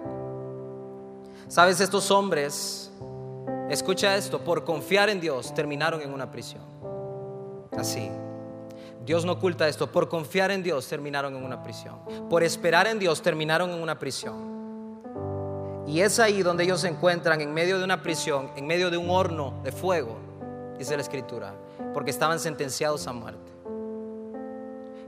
Sabes, 1.47 1.79
estos 1.79 2.11
hombres, 2.11 2.91
escucha 3.69 4.15
esto, 4.15 4.43
por 4.43 4.63
confiar 4.63 5.09
en 5.09 5.21
Dios 5.21 5.53
terminaron 5.53 6.01
en 6.01 6.13
una 6.13 6.29
prisión. 6.31 6.63
Así. 7.77 8.09
Dios 9.05 9.25
no 9.25 9.33
oculta 9.33 9.67
esto. 9.67 9.91
Por 9.91 10.09
confiar 10.09 10.51
en 10.51 10.61
Dios 10.61 10.87
terminaron 10.87 11.35
en 11.35 11.43
una 11.43 11.63
prisión. 11.63 11.99
Por 12.29 12.43
esperar 12.43 12.87
en 12.87 12.99
Dios 12.99 13.21
terminaron 13.21 13.71
en 13.71 13.81
una 13.81 13.97
prisión. 13.97 14.51
Y 15.87 16.01
es 16.01 16.19
ahí 16.19 16.43
donde 16.43 16.63
ellos 16.63 16.81
se 16.81 16.87
encuentran 16.87 17.41
en 17.41 17.53
medio 17.53 17.79
de 17.79 17.83
una 17.83 18.01
prisión, 18.01 18.51
en 18.55 18.67
medio 18.67 18.91
de 18.91 18.97
un 18.97 19.09
horno 19.09 19.59
de 19.63 19.71
fuego 19.71 20.31
dice 20.81 20.95
la 20.95 21.03
escritura, 21.03 21.53
porque 21.93 22.09
estaban 22.09 22.39
sentenciados 22.39 23.05
a 23.05 23.13
muerte. 23.13 23.50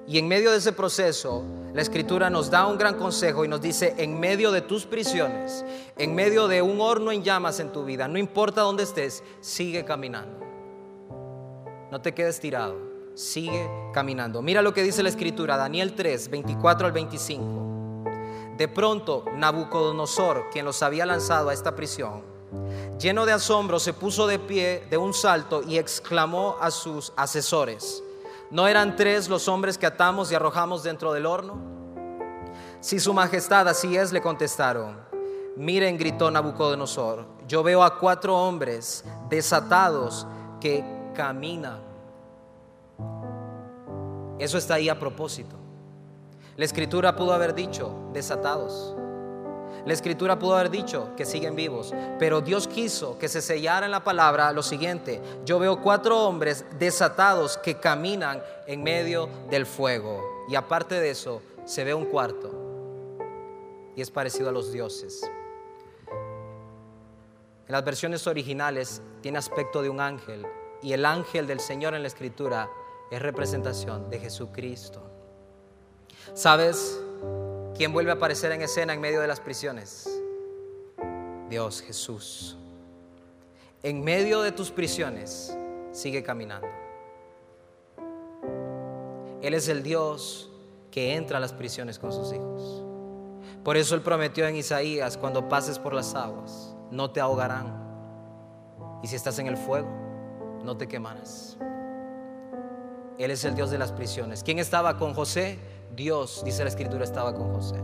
Y 0.08 0.18
en 0.18 0.28
medio 0.28 0.52
de 0.52 0.58
ese 0.58 0.74
proceso, 0.74 1.44
la 1.74 1.82
escritura 1.82 2.30
nos 2.30 2.50
da 2.50 2.68
un 2.68 2.78
gran 2.78 2.96
consejo 2.96 3.46
y 3.46 3.48
nos 3.48 3.62
dice, 3.62 3.96
en 3.98 4.20
medio 4.20 4.52
de 4.52 4.62
tus 4.62 4.86
prisiones, 4.86 5.64
en 5.98 6.14
medio 6.14 6.48
de 6.48 6.62
un 6.62 6.82
horno 6.82 7.12
en 7.12 7.24
llamas 7.24 7.60
en 7.60 7.72
tu 7.72 7.86
vida, 7.86 8.08
no 8.08 8.18
importa 8.18 8.62
dónde 8.62 8.84
estés, 8.84 9.24
sigue 9.40 9.86
caminando. 9.86 10.40
No 11.90 12.02
te 12.02 12.14
quedes 12.14 12.40
tirado, 12.40 12.76
sigue 13.16 13.70
caminando. 13.94 14.42
Mira 14.42 14.62
lo 14.62 14.74
que 14.74 14.84
dice 14.84 15.04
la 15.04 15.10
escritura, 15.10 15.56
Daniel 15.56 15.94
3, 15.94 16.30
24 16.30 16.88
al 16.88 16.92
25. 16.92 17.64
De 18.58 18.68
pronto, 18.68 19.26
Nabucodonosor, 19.36 20.50
quien 20.52 20.66
los 20.66 20.84
había 20.84 21.06
lanzado 21.06 21.50
a 21.50 21.54
esta 21.54 21.76
prisión, 21.76 22.34
Lleno 23.00 23.26
de 23.26 23.32
asombro, 23.32 23.80
se 23.80 23.94
puso 23.94 24.28
de 24.28 24.40
pie 24.40 24.84
de 24.90 24.98
un 24.98 25.14
salto 25.14 25.64
y 25.68 25.78
exclamó 25.78 26.58
a 26.62 26.72
sus 26.72 27.12
asesores, 27.16 28.04
¿no 28.54 28.68
eran 28.68 28.96
tres 28.96 29.28
los 29.30 29.48
hombres 29.48 29.80
que 29.80 29.88
atamos 29.88 30.32
y 30.32 30.36
arrojamos 30.36 30.84
dentro 30.84 31.12
del 31.12 31.26
horno? 31.26 31.58
Si 32.82 33.00
su 33.00 33.12
majestad 33.12 33.68
así 33.68 33.98
es, 33.98 34.12
le 34.12 34.22
contestaron. 34.22 34.96
Miren, 35.58 35.98
gritó 35.98 36.30
Nabucodonosor, 36.30 37.26
yo 37.48 37.64
veo 37.64 37.84
a 37.84 37.98
cuatro 37.98 38.38
hombres 38.38 39.04
desatados 39.28 40.28
que 40.62 40.86
caminan. 41.16 41.80
Eso 44.38 44.60
está 44.60 44.76
ahí 44.76 44.88
a 44.88 45.00
propósito. 45.00 45.56
La 46.56 46.66
escritura 46.66 47.16
pudo 47.16 47.34
haber 47.34 47.56
dicho 47.56 47.92
desatados. 48.14 48.96
La 49.86 49.94
escritura 49.94 50.40
pudo 50.40 50.56
haber 50.56 50.70
dicho 50.70 51.10
que 51.18 51.26
siguen 51.26 51.56
vivos, 51.56 51.94
pero 52.18 52.40
Dios 52.40 52.68
quiso 52.68 53.18
que 53.18 53.28
se 53.28 53.42
sellara 53.42 53.86
en 53.86 53.92
la 53.92 54.04
palabra 54.04 54.52
lo 54.54 54.64
siguiente. 54.64 55.22
Yo 55.44 55.60
veo 55.60 55.82
cuatro 55.82 56.26
hombres 56.26 56.66
desatados 56.80 57.58
que 57.58 57.76
caminan 57.76 58.42
en 58.66 58.82
medio 58.82 59.28
del 59.50 59.66
fuego. 59.66 60.46
Y 60.48 60.56
aparte 60.56 61.00
de 61.00 61.10
eso, 61.10 61.42
se 61.66 61.84
ve 61.84 61.94
un 61.94 62.06
cuarto. 62.06 62.52
Y 63.96 64.02
es 64.02 64.10
parecido 64.10 64.50
a 64.50 64.54
los 64.54 64.72
dioses. 64.72 65.22
En 67.68 67.72
las 67.72 67.84
versiones 67.84 68.26
originales 68.26 69.02
tiene 69.22 69.38
aspecto 69.38 69.82
de 69.82 69.90
un 69.90 70.00
ángel. 70.00 70.46
Y 70.82 70.94
el 70.94 71.06
ángel 71.06 71.46
del 71.46 71.60
Señor 71.60 71.94
en 71.94 72.04
la 72.04 72.08
escritura 72.08 72.70
es 73.12 73.22
representación 73.22 74.10
de 74.10 74.20
Jesucristo. 74.20 75.02
¿Sabes? 76.34 77.03
¿Quién 77.76 77.92
vuelve 77.92 78.12
a 78.12 78.16
aparecer 78.16 78.52
en 78.52 78.62
escena 78.62 78.94
en 78.94 79.02
medio 79.02 79.20
de 79.20 79.28
las 79.28 79.40
prisiones? 79.40 80.08
Dios 81.50 81.82
Jesús. 81.82 82.56
En 83.82 84.04
medio 84.04 84.42
de 84.42 84.52
tus 84.52 84.70
prisiones, 84.70 85.58
sigue 85.92 86.22
caminando. 86.22 86.68
Él 89.42 89.56
es 89.56 89.68
el 89.68 89.82
Dios 89.82 90.52
que 90.92 91.16
entra 91.16 91.38
a 91.38 91.42
las 91.42 91.52
prisiones 91.52 91.98
con 91.98 92.14
sus 92.14 92.32
hijos. 92.32 92.84
Por 93.64 93.76
eso 93.76 93.96
Él 93.96 94.02
prometió 94.02 94.48
en 94.48 94.56
Isaías, 94.56 95.18
cuando 95.18 95.50
pases 95.50 95.80
por 95.80 95.94
las 95.94 96.14
aguas, 96.14 96.76
no 96.92 97.10
te 97.10 97.20
ahogarán. 97.20 97.82
Y 99.02 99.08
si 99.08 99.16
estás 99.16 99.40
en 99.40 99.48
el 99.48 99.58
fuego, 99.58 99.90
no 100.64 100.78
te 100.78 100.88
quemarás. 100.88 101.58
Él 103.18 103.32
es 103.32 103.44
el 103.46 103.56
Dios 103.56 103.72
de 103.72 103.80
las 103.80 103.92
prisiones. 103.92 104.44
¿Quién 104.44 104.60
estaba 104.60 104.98
con 104.98 105.14
José? 105.14 105.60
Dios, 105.96 106.42
dice 106.44 106.64
la 106.64 106.70
escritura, 106.70 107.04
estaba 107.04 107.34
con 107.34 107.54
José. 107.54 107.76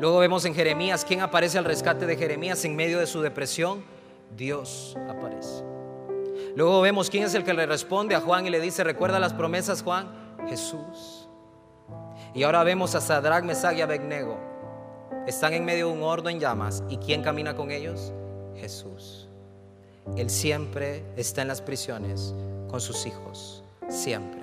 Luego 0.00 0.18
vemos 0.18 0.44
en 0.44 0.54
Jeremías, 0.54 1.04
¿quién 1.04 1.20
aparece 1.20 1.58
al 1.58 1.64
rescate 1.64 2.06
de 2.06 2.16
Jeremías 2.16 2.64
en 2.64 2.76
medio 2.76 3.00
de 3.00 3.06
su 3.06 3.20
depresión? 3.20 3.82
Dios 4.36 4.96
aparece. 5.08 5.64
Luego 6.54 6.80
vemos 6.80 7.10
quién 7.10 7.24
es 7.24 7.34
el 7.34 7.44
que 7.44 7.54
le 7.54 7.66
responde 7.66 8.14
a 8.14 8.20
Juan 8.20 8.46
y 8.46 8.50
le 8.50 8.60
dice, 8.60 8.84
recuerda 8.84 9.18
las 9.18 9.34
promesas, 9.34 9.82
Juan, 9.82 10.08
Jesús. 10.48 11.28
Y 12.34 12.42
ahora 12.44 12.62
vemos 12.62 12.94
a 12.94 13.00
Sadrach, 13.00 13.44
Mesach 13.44 13.76
y 13.76 13.80
Abednego. 13.80 14.38
Están 15.26 15.52
en 15.54 15.64
medio 15.64 15.88
de 15.88 15.92
un 15.92 16.02
horno 16.02 16.30
en 16.30 16.40
llamas. 16.40 16.82
¿Y 16.88 16.96
quién 16.98 17.22
camina 17.22 17.54
con 17.54 17.70
ellos? 17.70 18.12
Jesús. 18.56 19.28
Él 20.16 20.30
siempre 20.30 21.04
está 21.16 21.42
en 21.42 21.48
las 21.48 21.60
prisiones 21.60 22.34
con 22.68 22.80
sus 22.80 23.06
hijos. 23.06 23.62
Siempre. 23.88 24.40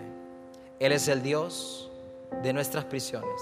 Él 0.80 0.91
es 0.91 1.08
el 1.08 1.24
Dios 1.24 1.85
de 2.44 2.54
nuestras 2.54 2.86
prisiones, 2.86 3.42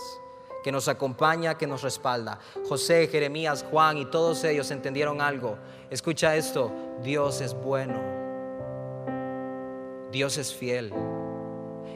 que 0.64 0.72
nos 0.72 0.88
acompaña, 0.88 1.58
que 1.58 1.68
nos 1.68 1.82
respalda. 1.82 2.40
José, 2.68 3.08
Jeremías, 3.08 3.66
Juan 3.70 3.98
y 3.98 4.06
todos 4.06 4.44
ellos 4.44 4.72
entendieron 4.72 5.22
algo. 5.22 5.58
Escucha 5.90 6.36
esto, 6.36 6.72
Dios 7.02 7.42
es 7.42 7.54
bueno. 7.54 8.02
Dios 10.12 10.38
es 10.38 10.54
fiel. 10.54 10.94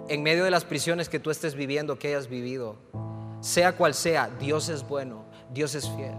En 0.10 0.24
medio 0.24 0.44
de 0.44 0.52
las 0.52 0.66
prisiones 0.66 1.10
que 1.10 1.20
tú 1.20 1.32
estés 1.32 1.56
viviendo, 1.56 1.98
que 2.00 2.10
hayas 2.10 2.28
vivido, 2.28 2.78
sea 3.42 3.76
cual 3.76 3.94
sea, 3.94 4.30
Dios 4.40 4.70
es 4.70 4.88
bueno, 4.88 5.26
Dios 5.52 5.76
es 5.76 5.90
fiel. 5.90 6.16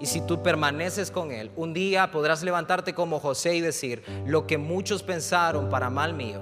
Y 0.00 0.06
si 0.06 0.20
tú 0.20 0.42
permaneces 0.42 1.10
con 1.10 1.32
Él, 1.32 1.50
un 1.56 1.74
día 1.74 2.10
podrás 2.10 2.42
levantarte 2.42 2.94
como 2.94 3.20
José 3.20 3.54
y 3.56 3.60
decir, 3.60 4.02
lo 4.26 4.46
que 4.46 4.58
muchos 4.58 5.02
pensaron 5.02 5.68
para 5.68 5.90
mal 5.90 6.14
mío, 6.14 6.40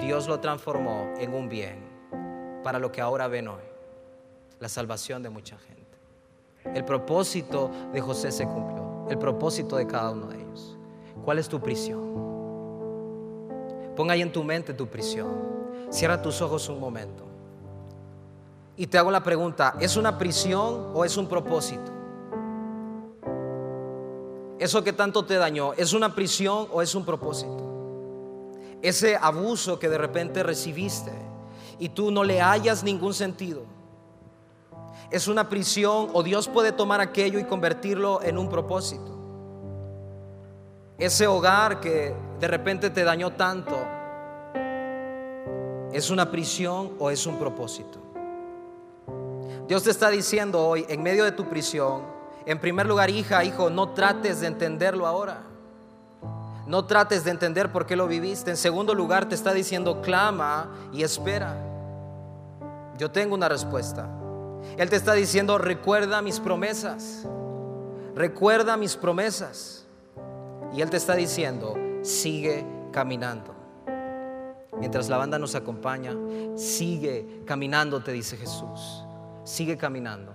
Dios 0.00 0.26
lo 0.26 0.40
transformó 0.40 1.14
en 1.18 1.32
un 1.32 1.48
bien 1.48 1.91
para 2.62 2.78
lo 2.78 2.92
que 2.92 3.00
ahora 3.00 3.28
ven 3.28 3.48
hoy, 3.48 3.62
la 4.60 4.68
salvación 4.68 5.22
de 5.22 5.30
mucha 5.30 5.58
gente. 5.58 5.82
El 6.64 6.84
propósito 6.84 7.70
de 7.92 8.00
José 8.00 8.30
se 8.30 8.46
cumplió, 8.46 9.06
el 9.10 9.18
propósito 9.18 9.76
de 9.76 9.86
cada 9.86 10.10
uno 10.10 10.26
de 10.28 10.40
ellos. 10.40 10.78
¿Cuál 11.24 11.38
es 11.38 11.48
tu 11.48 11.60
prisión? 11.60 12.12
Pon 13.96 14.10
ahí 14.10 14.22
en 14.22 14.32
tu 14.32 14.42
mente 14.42 14.72
tu 14.72 14.86
prisión. 14.86 15.52
Cierra 15.90 16.22
tus 16.22 16.40
ojos 16.40 16.68
un 16.68 16.80
momento. 16.80 17.24
Y 18.76 18.86
te 18.86 18.96
hago 18.96 19.10
la 19.10 19.22
pregunta, 19.22 19.74
¿es 19.80 19.96
una 19.96 20.16
prisión 20.16 20.90
o 20.94 21.04
es 21.04 21.16
un 21.16 21.28
propósito? 21.28 21.92
Eso 24.58 24.82
que 24.82 24.92
tanto 24.92 25.24
te 25.24 25.34
dañó, 25.34 25.74
¿es 25.74 25.92
una 25.92 26.14
prisión 26.14 26.68
o 26.72 26.80
es 26.80 26.94
un 26.94 27.04
propósito? 27.04 27.68
Ese 28.80 29.16
abuso 29.16 29.78
que 29.78 29.88
de 29.88 29.98
repente 29.98 30.42
recibiste 30.42 31.12
y 31.78 31.88
tú 31.90 32.10
no 32.10 32.24
le 32.24 32.40
hallas 32.40 32.82
ningún 32.82 33.14
sentido. 33.14 33.64
¿Es 35.10 35.28
una 35.28 35.48
prisión 35.48 36.08
o 36.12 36.22
Dios 36.22 36.48
puede 36.48 36.72
tomar 36.72 37.00
aquello 37.00 37.38
y 37.38 37.44
convertirlo 37.44 38.22
en 38.22 38.38
un 38.38 38.48
propósito? 38.48 39.18
Ese 40.98 41.26
hogar 41.26 41.80
que 41.80 42.14
de 42.40 42.48
repente 42.48 42.90
te 42.90 43.04
dañó 43.04 43.32
tanto, 43.32 43.76
¿es 45.92 46.10
una 46.10 46.30
prisión 46.30 46.92
o 46.98 47.10
es 47.10 47.26
un 47.26 47.38
propósito? 47.38 47.98
Dios 49.68 49.82
te 49.82 49.90
está 49.90 50.10
diciendo 50.10 50.66
hoy, 50.66 50.84
en 50.88 51.02
medio 51.02 51.24
de 51.24 51.32
tu 51.32 51.48
prisión, 51.48 52.02
en 52.46 52.58
primer 52.58 52.86
lugar, 52.86 53.10
hija, 53.10 53.44
hijo, 53.44 53.70
no 53.70 53.90
trates 53.90 54.40
de 54.40 54.46
entenderlo 54.48 55.06
ahora. 55.06 55.51
No 56.66 56.84
trates 56.84 57.24
de 57.24 57.30
entender 57.30 57.72
por 57.72 57.86
qué 57.86 57.96
lo 57.96 58.06
viviste. 58.06 58.50
En 58.50 58.56
segundo 58.56 58.94
lugar, 58.94 59.28
te 59.28 59.34
está 59.34 59.52
diciendo, 59.52 60.00
clama 60.00 60.70
y 60.92 61.02
espera. 61.02 61.56
Yo 62.98 63.10
tengo 63.10 63.34
una 63.34 63.48
respuesta. 63.48 64.08
Él 64.76 64.88
te 64.88 64.96
está 64.96 65.14
diciendo, 65.14 65.58
recuerda 65.58 66.22
mis 66.22 66.38
promesas. 66.38 67.26
Recuerda 68.14 68.76
mis 68.76 68.96
promesas. 68.96 69.86
Y 70.72 70.80
Él 70.80 70.90
te 70.90 70.96
está 70.96 71.14
diciendo, 71.14 71.76
sigue 72.02 72.64
caminando. 72.92 73.54
Mientras 74.78 75.08
la 75.08 75.16
banda 75.16 75.38
nos 75.38 75.54
acompaña, 75.54 76.16
sigue 76.56 77.42
caminando, 77.44 78.02
te 78.02 78.12
dice 78.12 78.36
Jesús. 78.36 79.04
Sigue 79.44 79.76
caminando. 79.76 80.32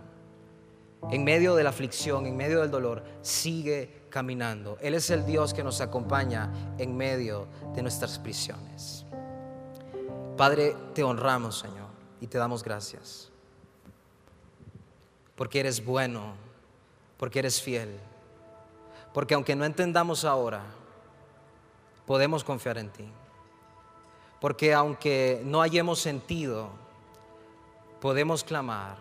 En 1.09 1.23
medio 1.23 1.55
de 1.55 1.63
la 1.63 1.69
aflicción, 1.69 2.25
en 2.25 2.35
medio 2.35 2.61
del 2.61 2.71
dolor, 2.71 3.03
sigue 3.21 3.96
caminando. 4.17 4.79
Él 4.81 4.95
es 4.95 5.11
el 5.11 5.27
Dios 5.27 5.53
que 5.53 5.63
nos 5.63 5.79
acompaña 5.79 6.51
en 6.79 6.97
medio 6.97 7.47
de 7.75 7.83
nuestras 7.83 8.17
prisiones. 8.17 9.05
Padre, 10.35 10.75
te 10.95 11.03
honramos, 11.03 11.59
Señor, 11.59 11.85
y 12.19 12.25
te 12.25 12.39
damos 12.39 12.63
gracias. 12.63 13.29
Porque 15.35 15.59
eres 15.59 15.85
bueno, 15.85 16.33
porque 17.19 17.37
eres 17.37 17.61
fiel. 17.61 17.95
Porque 19.13 19.35
aunque 19.35 19.55
no 19.55 19.65
entendamos 19.65 20.25
ahora, 20.25 20.63
podemos 22.07 22.43
confiar 22.43 22.79
en 22.79 22.89
ti. 22.89 23.07
Porque 24.41 24.73
aunque 24.73 25.43
no 25.45 25.61
hayamos 25.61 25.99
sentido, 25.99 26.69
podemos 28.01 28.43
clamar 28.43 28.97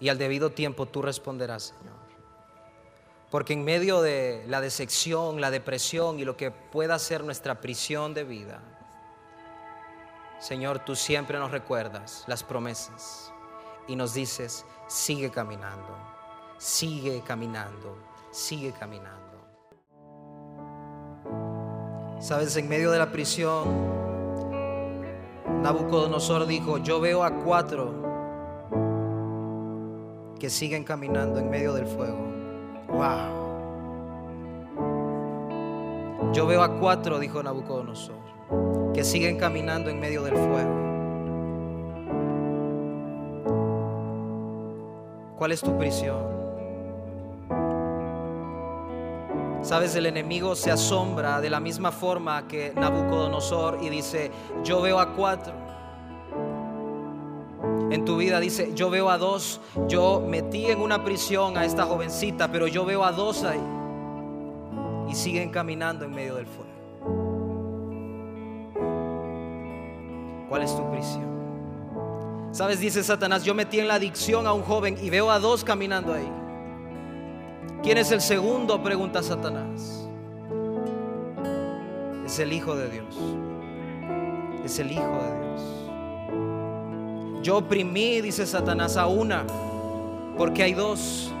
y 0.00 0.08
al 0.08 0.16
debido 0.16 0.48
tiempo 0.48 0.86
tú 0.86 1.02
responderás, 1.02 1.74
Señor. 1.78 1.99
Porque 3.30 3.52
en 3.52 3.64
medio 3.64 4.02
de 4.02 4.44
la 4.48 4.60
decepción, 4.60 5.40
la 5.40 5.52
depresión 5.52 6.18
y 6.18 6.24
lo 6.24 6.36
que 6.36 6.50
pueda 6.50 6.98
ser 6.98 7.22
nuestra 7.22 7.60
prisión 7.60 8.12
de 8.12 8.24
vida, 8.24 8.60
Señor, 10.40 10.80
tú 10.80 10.96
siempre 10.96 11.38
nos 11.38 11.52
recuerdas 11.52 12.24
las 12.26 12.42
promesas 12.42 13.32
y 13.86 13.94
nos 13.94 14.14
dices, 14.14 14.64
sigue 14.88 15.30
caminando, 15.30 15.96
sigue 16.58 17.22
caminando, 17.22 17.98
sigue 18.32 18.72
caminando. 18.72 19.20
Sabes, 22.20 22.56
en 22.56 22.68
medio 22.68 22.90
de 22.90 22.98
la 22.98 23.12
prisión, 23.12 24.00
Nabucodonosor 25.62 26.46
dijo, 26.46 26.78
yo 26.78 27.00
veo 27.00 27.22
a 27.22 27.30
cuatro 27.44 27.94
que 30.38 30.50
siguen 30.50 30.84
caminando 30.84 31.38
en 31.38 31.48
medio 31.48 31.74
del 31.74 31.86
fuego. 31.86 32.39
Wow. 32.92 33.40
Yo 36.32 36.46
veo 36.46 36.62
a 36.62 36.78
cuatro, 36.78 37.18
dijo 37.18 37.42
Nabucodonosor, 37.42 38.14
que 38.94 39.04
siguen 39.04 39.38
caminando 39.38 39.90
en 39.90 39.98
medio 39.98 40.22
del 40.22 40.36
fuego. 40.36 40.90
¿Cuál 45.36 45.52
es 45.52 45.60
tu 45.60 45.76
prisión? 45.78 46.40
Sabes, 49.62 49.94
el 49.94 50.06
enemigo 50.06 50.54
se 50.54 50.70
asombra 50.70 51.40
de 51.40 51.50
la 51.50 51.60
misma 51.60 51.92
forma 51.92 52.46
que 52.48 52.72
Nabucodonosor 52.74 53.78
y 53.82 53.88
dice, 53.88 54.30
yo 54.64 54.80
veo 54.80 54.98
a 54.98 55.14
cuatro 55.14 55.69
en 57.90 58.04
tu 58.04 58.16
vida. 58.16 58.40
Dice, 58.40 58.72
yo 58.74 58.90
veo 58.90 59.10
a 59.10 59.18
dos, 59.18 59.60
yo 59.88 60.22
metí 60.26 60.66
en 60.66 60.80
una 60.80 61.04
prisión 61.04 61.56
a 61.56 61.64
esta 61.64 61.84
jovencita, 61.84 62.50
pero 62.50 62.66
yo 62.66 62.84
veo 62.84 63.04
a 63.04 63.12
dos 63.12 63.44
ahí. 63.44 63.60
Y 65.08 65.14
siguen 65.14 65.50
caminando 65.50 66.04
en 66.04 66.12
medio 66.12 66.36
del 66.36 66.46
fuego. 66.46 66.70
¿Cuál 70.48 70.62
es 70.62 70.74
tu 70.74 70.90
prisión? 70.90 71.30
Sabes, 72.52 72.80
dice 72.80 73.04
Satanás, 73.04 73.44
yo 73.44 73.54
metí 73.54 73.78
en 73.78 73.86
la 73.86 73.94
adicción 73.94 74.46
a 74.46 74.52
un 74.52 74.62
joven 74.62 74.96
y 75.00 75.08
veo 75.10 75.30
a 75.30 75.38
dos 75.38 75.62
caminando 75.62 76.12
ahí. 76.12 76.28
¿Quién 77.82 77.98
es 77.98 78.10
el 78.10 78.20
segundo? 78.20 78.82
Pregunta 78.82 79.22
Satanás. 79.22 80.08
Es 82.26 82.38
el 82.40 82.52
Hijo 82.52 82.74
de 82.74 82.90
Dios. 82.90 83.16
Es 84.64 84.78
el 84.80 84.92
Hijo 84.92 85.02
de 85.02 85.38
Dios. 85.38 85.79
Yo 87.42 87.56
oprimí, 87.56 88.20
dice 88.20 88.46
Satanás, 88.46 88.96
a 88.96 89.06
una, 89.06 89.46
porque 90.36 90.62
hay 90.62 90.74
dos. 90.74 91.32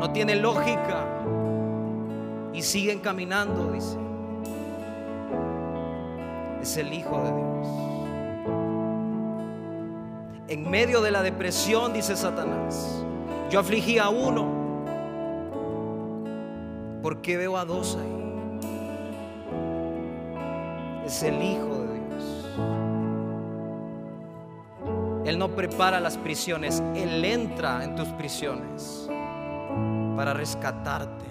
No 0.00 0.10
tiene 0.10 0.36
lógica. 0.36 1.04
Y 2.54 2.62
siguen 2.62 3.00
caminando, 3.00 3.70
dice. 3.72 3.96
Es 6.62 6.76
el 6.76 6.92
Hijo 6.94 7.18
de 7.18 7.32
Dios. 7.32 7.68
En 10.48 10.70
medio 10.70 11.02
de 11.02 11.10
la 11.10 11.22
depresión, 11.22 11.92
dice 11.92 12.16
Satanás, 12.16 13.02
yo 13.50 13.60
afligí 13.60 13.98
a 13.98 14.08
uno. 14.08 14.46
¿Por 17.02 17.20
qué 17.20 17.36
veo 17.36 17.56
a 17.56 17.64
dos 17.64 17.98
ahí? 18.00 18.22
Es 21.06 21.22
el 21.22 21.42
Hijo 21.42 21.71
Él 25.24 25.38
no 25.38 25.48
prepara 25.50 26.00
las 26.00 26.16
prisiones, 26.16 26.82
Él 26.96 27.24
entra 27.24 27.84
en 27.84 27.94
tus 27.94 28.08
prisiones 28.08 29.08
para 30.16 30.34
rescatarte. 30.34 31.24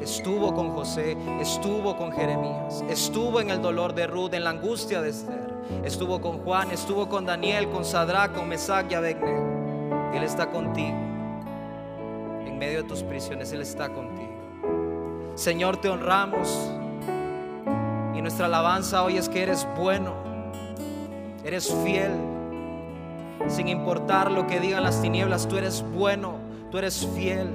Estuvo 0.00 0.54
con 0.54 0.70
José, 0.70 1.16
estuvo 1.40 1.96
con 1.96 2.12
Jeremías, 2.12 2.84
estuvo 2.88 3.40
en 3.40 3.50
el 3.50 3.60
dolor 3.60 3.94
de 3.94 4.06
Ruth, 4.06 4.32
en 4.32 4.44
la 4.44 4.50
angustia 4.50 5.02
de 5.02 5.10
Esther, 5.10 5.52
estuvo 5.84 6.20
con 6.20 6.38
Juan, 6.38 6.70
estuvo 6.70 7.08
con 7.08 7.26
Daniel, 7.26 7.68
con 7.68 7.84
Sadrach, 7.84 8.32
con 8.32 8.48
Mesach 8.48 8.90
y 8.90 8.94
Abednego. 8.94 10.12
Él 10.14 10.22
está 10.22 10.50
contigo. 10.50 10.96
En 12.46 12.58
medio 12.58 12.82
de 12.82 12.88
tus 12.88 13.02
prisiones, 13.02 13.52
Él 13.52 13.60
está 13.60 13.88
contigo. 13.88 15.32
Señor, 15.34 15.76
te 15.78 15.88
honramos. 15.88 16.70
Y 18.14 18.22
nuestra 18.22 18.46
alabanza 18.46 19.02
hoy 19.04 19.16
es 19.16 19.28
que 19.28 19.42
eres 19.42 19.66
bueno 19.76 20.27
Eres 21.48 21.74
fiel. 21.82 22.12
Sin 23.48 23.68
importar 23.68 24.30
lo 24.30 24.46
que 24.46 24.60
digan 24.60 24.82
las 24.82 25.00
tinieblas, 25.00 25.48
tú 25.48 25.56
eres 25.56 25.82
bueno, 25.94 26.34
tú 26.70 26.76
eres 26.76 27.08
fiel. 27.16 27.48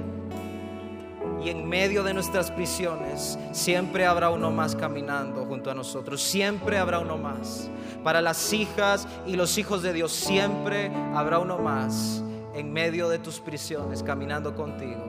Y 1.44 1.50
en 1.50 1.68
medio 1.68 2.02
de 2.02 2.12
nuestras 2.12 2.50
prisiones 2.50 3.38
siempre 3.52 4.04
habrá 4.04 4.30
uno 4.30 4.50
más 4.50 4.74
caminando 4.74 5.44
junto 5.44 5.70
a 5.70 5.74
nosotros. 5.74 6.20
Siempre 6.20 6.76
habrá 6.76 6.98
uno 6.98 7.18
más. 7.18 7.70
Para 8.02 8.20
las 8.20 8.52
hijas 8.52 9.06
y 9.28 9.36
los 9.36 9.58
hijos 9.58 9.80
de 9.82 9.92
Dios 9.92 10.10
siempre 10.10 10.90
habrá 11.14 11.38
uno 11.38 11.58
más 11.58 12.20
en 12.52 12.72
medio 12.72 13.08
de 13.08 13.20
tus 13.20 13.38
prisiones 13.38 14.02
caminando 14.02 14.56
contigo. 14.56 15.04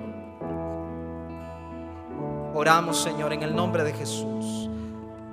Oramos, 2.54 3.02
Señor, 3.02 3.34
en 3.34 3.42
el 3.42 3.56
nombre 3.56 3.84
de 3.84 3.94
Jesús. 3.94 4.70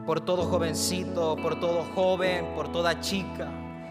Por 0.06 0.20
todo 0.20 0.44
jovencito, 0.44 1.36
por 1.36 1.60
todo 1.60 1.84
joven, 1.94 2.54
por 2.54 2.70
toda 2.72 3.00
chica 3.00 3.48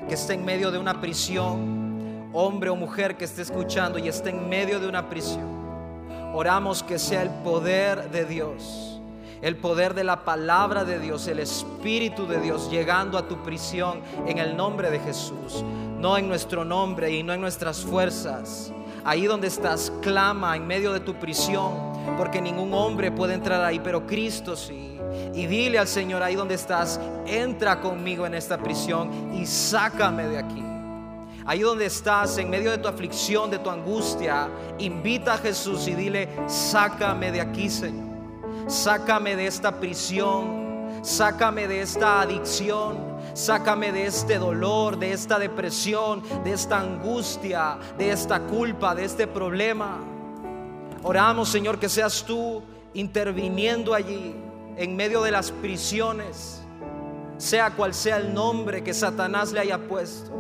que 0.08 0.16
esté 0.16 0.34
en 0.34 0.44
medio 0.44 0.72
de 0.72 0.78
una 0.78 1.00
prisión, 1.00 2.30
hombre 2.34 2.70
o 2.70 2.76
mujer 2.76 3.16
que 3.18 3.26
esté 3.26 3.42
escuchando 3.42 3.98
y 3.98 4.08
esté 4.08 4.30
en 4.30 4.50
medio 4.50 4.80
de 4.80 4.88
una 4.88 5.10
prisión. 5.10 5.62
Oramos 6.34 6.84
que 6.84 7.00
sea 7.00 7.22
el 7.22 7.30
poder 7.30 8.10
de 8.10 8.26
Dios, 8.26 9.02
el 9.42 9.58
poder 9.58 9.94
de 9.94 10.04
la 10.04 10.24
palabra 10.26 10.84
de 10.84 11.00
Dios, 11.00 11.28
el 11.28 11.40
Espíritu 11.40 12.26
de 12.26 12.40
Dios 12.42 12.70
llegando 12.70 13.18
a 13.18 13.28
tu 13.28 13.42
prisión 13.44 14.02
en 14.28 14.38
el 14.38 14.56
nombre 14.56 14.92
de 14.92 15.00
Jesús, 15.00 15.64
no 15.98 16.18
en 16.18 16.28
nuestro 16.28 16.66
nombre 16.66 17.12
y 17.12 17.24
no 17.24 17.34
en 17.34 17.42
nuestras 17.42 17.82
fuerzas. 17.82 18.74
Ahí 19.04 19.26
donde 19.26 19.48
estás, 19.48 19.92
clama 20.02 20.56
en 20.56 20.68
medio 20.68 20.94
de 20.94 21.00
tu 21.00 21.16
prisión, 21.16 21.74
porque 22.18 22.42
ningún 22.42 22.74
hombre 22.74 23.12
puede 23.12 23.34
entrar 23.34 23.64
ahí, 23.64 23.80
pero 23.80 24.06
Cristo 24.06 24.56
sí. 24.56 25.00
Y 25.34 25.48
dile 25.48 25.80
al 25.80 25.88
Señor 25.88 26.24
ahí 26.24 26.36
donde 26.36 26.56
estás, 26.56 27.00
entra 27.26 27.82
conmigo 27.82 28.26
en 28.26 28.34
esta 28.34 28.58
prisión 28.58 29.34
y 29.34 29.46
sácame 29.46 30.28
de 30.28 30.38
aquí. 30.38 30.64
Ahí 31.46 31.62
donde 31.62 31.88
estás, 31.88 32.38
en 32.38 32.50
medio 32.50 32.70
de 32.72 32.78
tu 32.78 32.88
aflicción, 32.88 33.50
de 33.50 33.60
tu 33.60 33.70
angustia, 33.70 34.48
invita 34.78 35.34
a 35.34 35.38
Jesús 35.38 35.88
y 35.88 35.96
dile, 35.96 36.30
sácame 36.48 37.32
de 37.32 37.42
aquí, 37.42 37.70
Señor. 37.70 38.12
Sácame 38.68 39.36
de 39.36 39.48
esta 39.48 39.80
prisión. 39.80 40.62
Sácame 41.02 41.68
de 41.68 41.82
esta 41.82 42.22
adicción. 42.22 43.11
Sácame 43.34 43.92
de 43.92 44.06
este 44.06 44.38
dolor, 44.38 44.98
de 44.98 45.14
esta 45.14 45.40
depresión, 45.40 46.22
de 46.44 46.54
esta 46.54 46.80
angustia, 46.80 47.78
de 47.98 48.12
esta 48.12 48.42
culpa, 48.42 48.94
de 48.94 49.06
este 49.06 49.28
problema. 49.28 50.00
Oramos, 51.04 51.50
Señor, 51.50 51.80
que 51.80 51.90
seas 51.90 52.24
tú 52.24 52.62
interviniendo 52.94 53.94
allí, 53.94 54.36
en 54.78 54.96
medio 54.96 55.22
de 55.22 55.32
las 55.32 55.52
prisiones, 55.52 56.62
sea 57.38 57.72
cual 57.72 57.94
sea 57.94 58.18
el 58.18 58.34
nombre 58.34 58.84
que 58.84 58.94
Satanás 58.94 59.52
le 59.52 59.60
haya 59.60 59.78
puesto. 59.78 60.32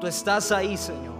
Tú 0.00 0.06
estás 0.06 0.52
ahí, 0.52 0.76
Señor. 0.76 1.18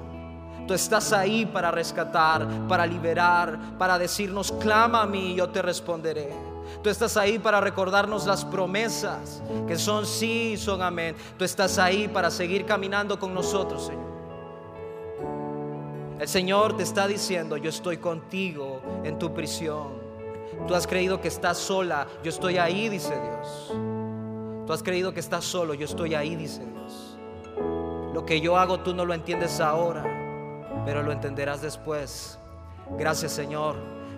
Tú 0.67 0.75
estás 0.75 1.13
ahí 1.13 1.47
para 1.47 1.71
rescatar, 1.71 2.47
para 2.69 2.87
liberar, 2.87 3.59
para 3.79 3.99
decirnos, 3.99 4.53
clama 4.53 5.03
a 5.03 5.07
mí 5.07 5.33
y 5.33 5.35
yo 5.37 5.49
te 5.49 5.63
responderé. 5.63 6.48
Tú 6.83 6.91
estás 6.91 7.17
ahí 7.17 7.39
para 7.39 7.61
recordarnos 7.61 8.27
las 8.27 8.45
promesas 8.45 9.43
que 9.67 9.77
son 9.77 10.07
sí 10.07 10.53
y 10.53 10.57
son 10.57 10.83
amén. 10.83 11.17
Tú 11.37 11.45
estás 11.45 11.79
ahí 11.79 12.09
para 12.09 12.31
seguir 12.31 12.65
caminando 12.65 13.19
con 13.19 13.35
nosotros, 13.35 13.87
Señor. 13.87 14.09
El 16.21 16.27
Señor 16.27 16.77
te 16.77 16.83
está 16.83 17.07
diciendo, 17.07 17.57
yo 17.57 17.69
estoy 17.69 17.99
contigo 17.99 18.81
en 19.05 19.19
tu 19.19 19.33
prisión. 19.33 19.89
Tú 20.67 20.75
has 20.75 20.87
creído 20.87 21.21
que 21.21 21.29
estás 21.29 21.59
sola, 21.59 22.07
yo 22.25 22.31
estoy 22.31 22.59
ahí, 22.59 22.89
dice 22.89 23.15
Dios. 23.15 23.73
Tú 24.67 24.73
has 24.73 24.83
creído 24.83 25.15
que 25.15 25.21
estás 25.21 25.45
solo, 25.45 25.75
yo 25.75 25.87
estoy 25.87 26.15
ahí, 26.15 26.35
dice 26.35 26.63
Dios. 26.65 27.19
Lo 28.13 28.27
que 28.27 28.41
yo 28.41 28.57
hago 28.57 28.81
tú 28.81 28.95
no 28.95 29.05
lo 29.05 29.15
entiendes 29.15 29.61
ahora, 29.61 30.03
pero 30.85 31.03
lo 31.03 31.13
entenderás 31.13 31.63
después. 31.63 32.39
Gracias 32.99 33.33
Señor. 33.33 33.77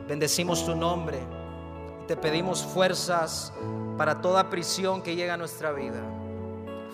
Bendecimos 0.09 0.65
tu 0.65 0.75
nombre. 0.75 1.19
Te 2.11 2.17
pedimos 2.17 2.65
fuerzas 2.65 3.53
para 3.97 4.21
toda 4.21 4.51
prisión 4.51 5.01
que 5.01 5.15
llega 5.15 5.35
a 5.35 5.37
nuestra 5.37 5.71
vida. 5.71 6.03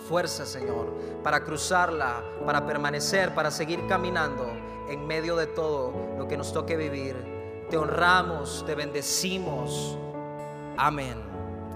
Fuerza, 0.07 0.45
Señor, 0.45 0.93
para 1.23 1.43
cruzarla, 1.43 2.21
para 2.45 2.67
permanecer, 2.67 3.33
para 3.33 3.49
seguir 3.49 3.79
caminando 3.87 4.47
en 4.87 5.07
medio 5.07 5.35
de 5.35 5.47
todo 5.47 5.91
lo 6.19 6.27
que 6.27 6.37
nos 6.37 6.53
toque 6.53 6.77
vivir. 6.77 7.15
Te 7.67 7.77
honramos, 7.77 8.63
te 8.67 8.75
bendecimos. 8.75 9.97
Amén, 10.77 11.15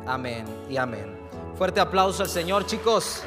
amén 0.05 0.45
y 0.69 0.77
amén. 0.77 1.27
Fuerte 1.55 1.79
aplauso 1.79 2.21
al 2.21 2.29
Señor, 2.29 2.67
chicos. 2.67 3.23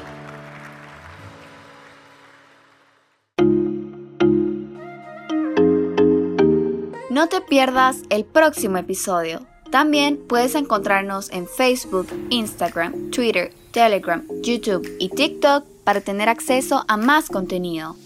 No 7.09 7.27
te 7.27 7.41
pierdas 7.41 7.97
el 8.09 8.23
próximo 8.23 8.77
episodio. 8.77 9.45
También 9.75 10.17
puedes 10.29 10.55
encontrarnos 10.55 11.29
en 11.31 11.47
Facebook, 11.47 12.07
Instagram, 12.29 13.11
Twitter, 13.11 13.51
Telegram, 13.71 14.25
YouTube 14.41 14.89
y 14.99 15.09
TikTok 15.09 15.65
para 15.83 15.99
tener 15.99 16.29
acceso 16.29 16.85
a 16.87 16.95
más 16.95 17.27
contenido. 17.27 17.97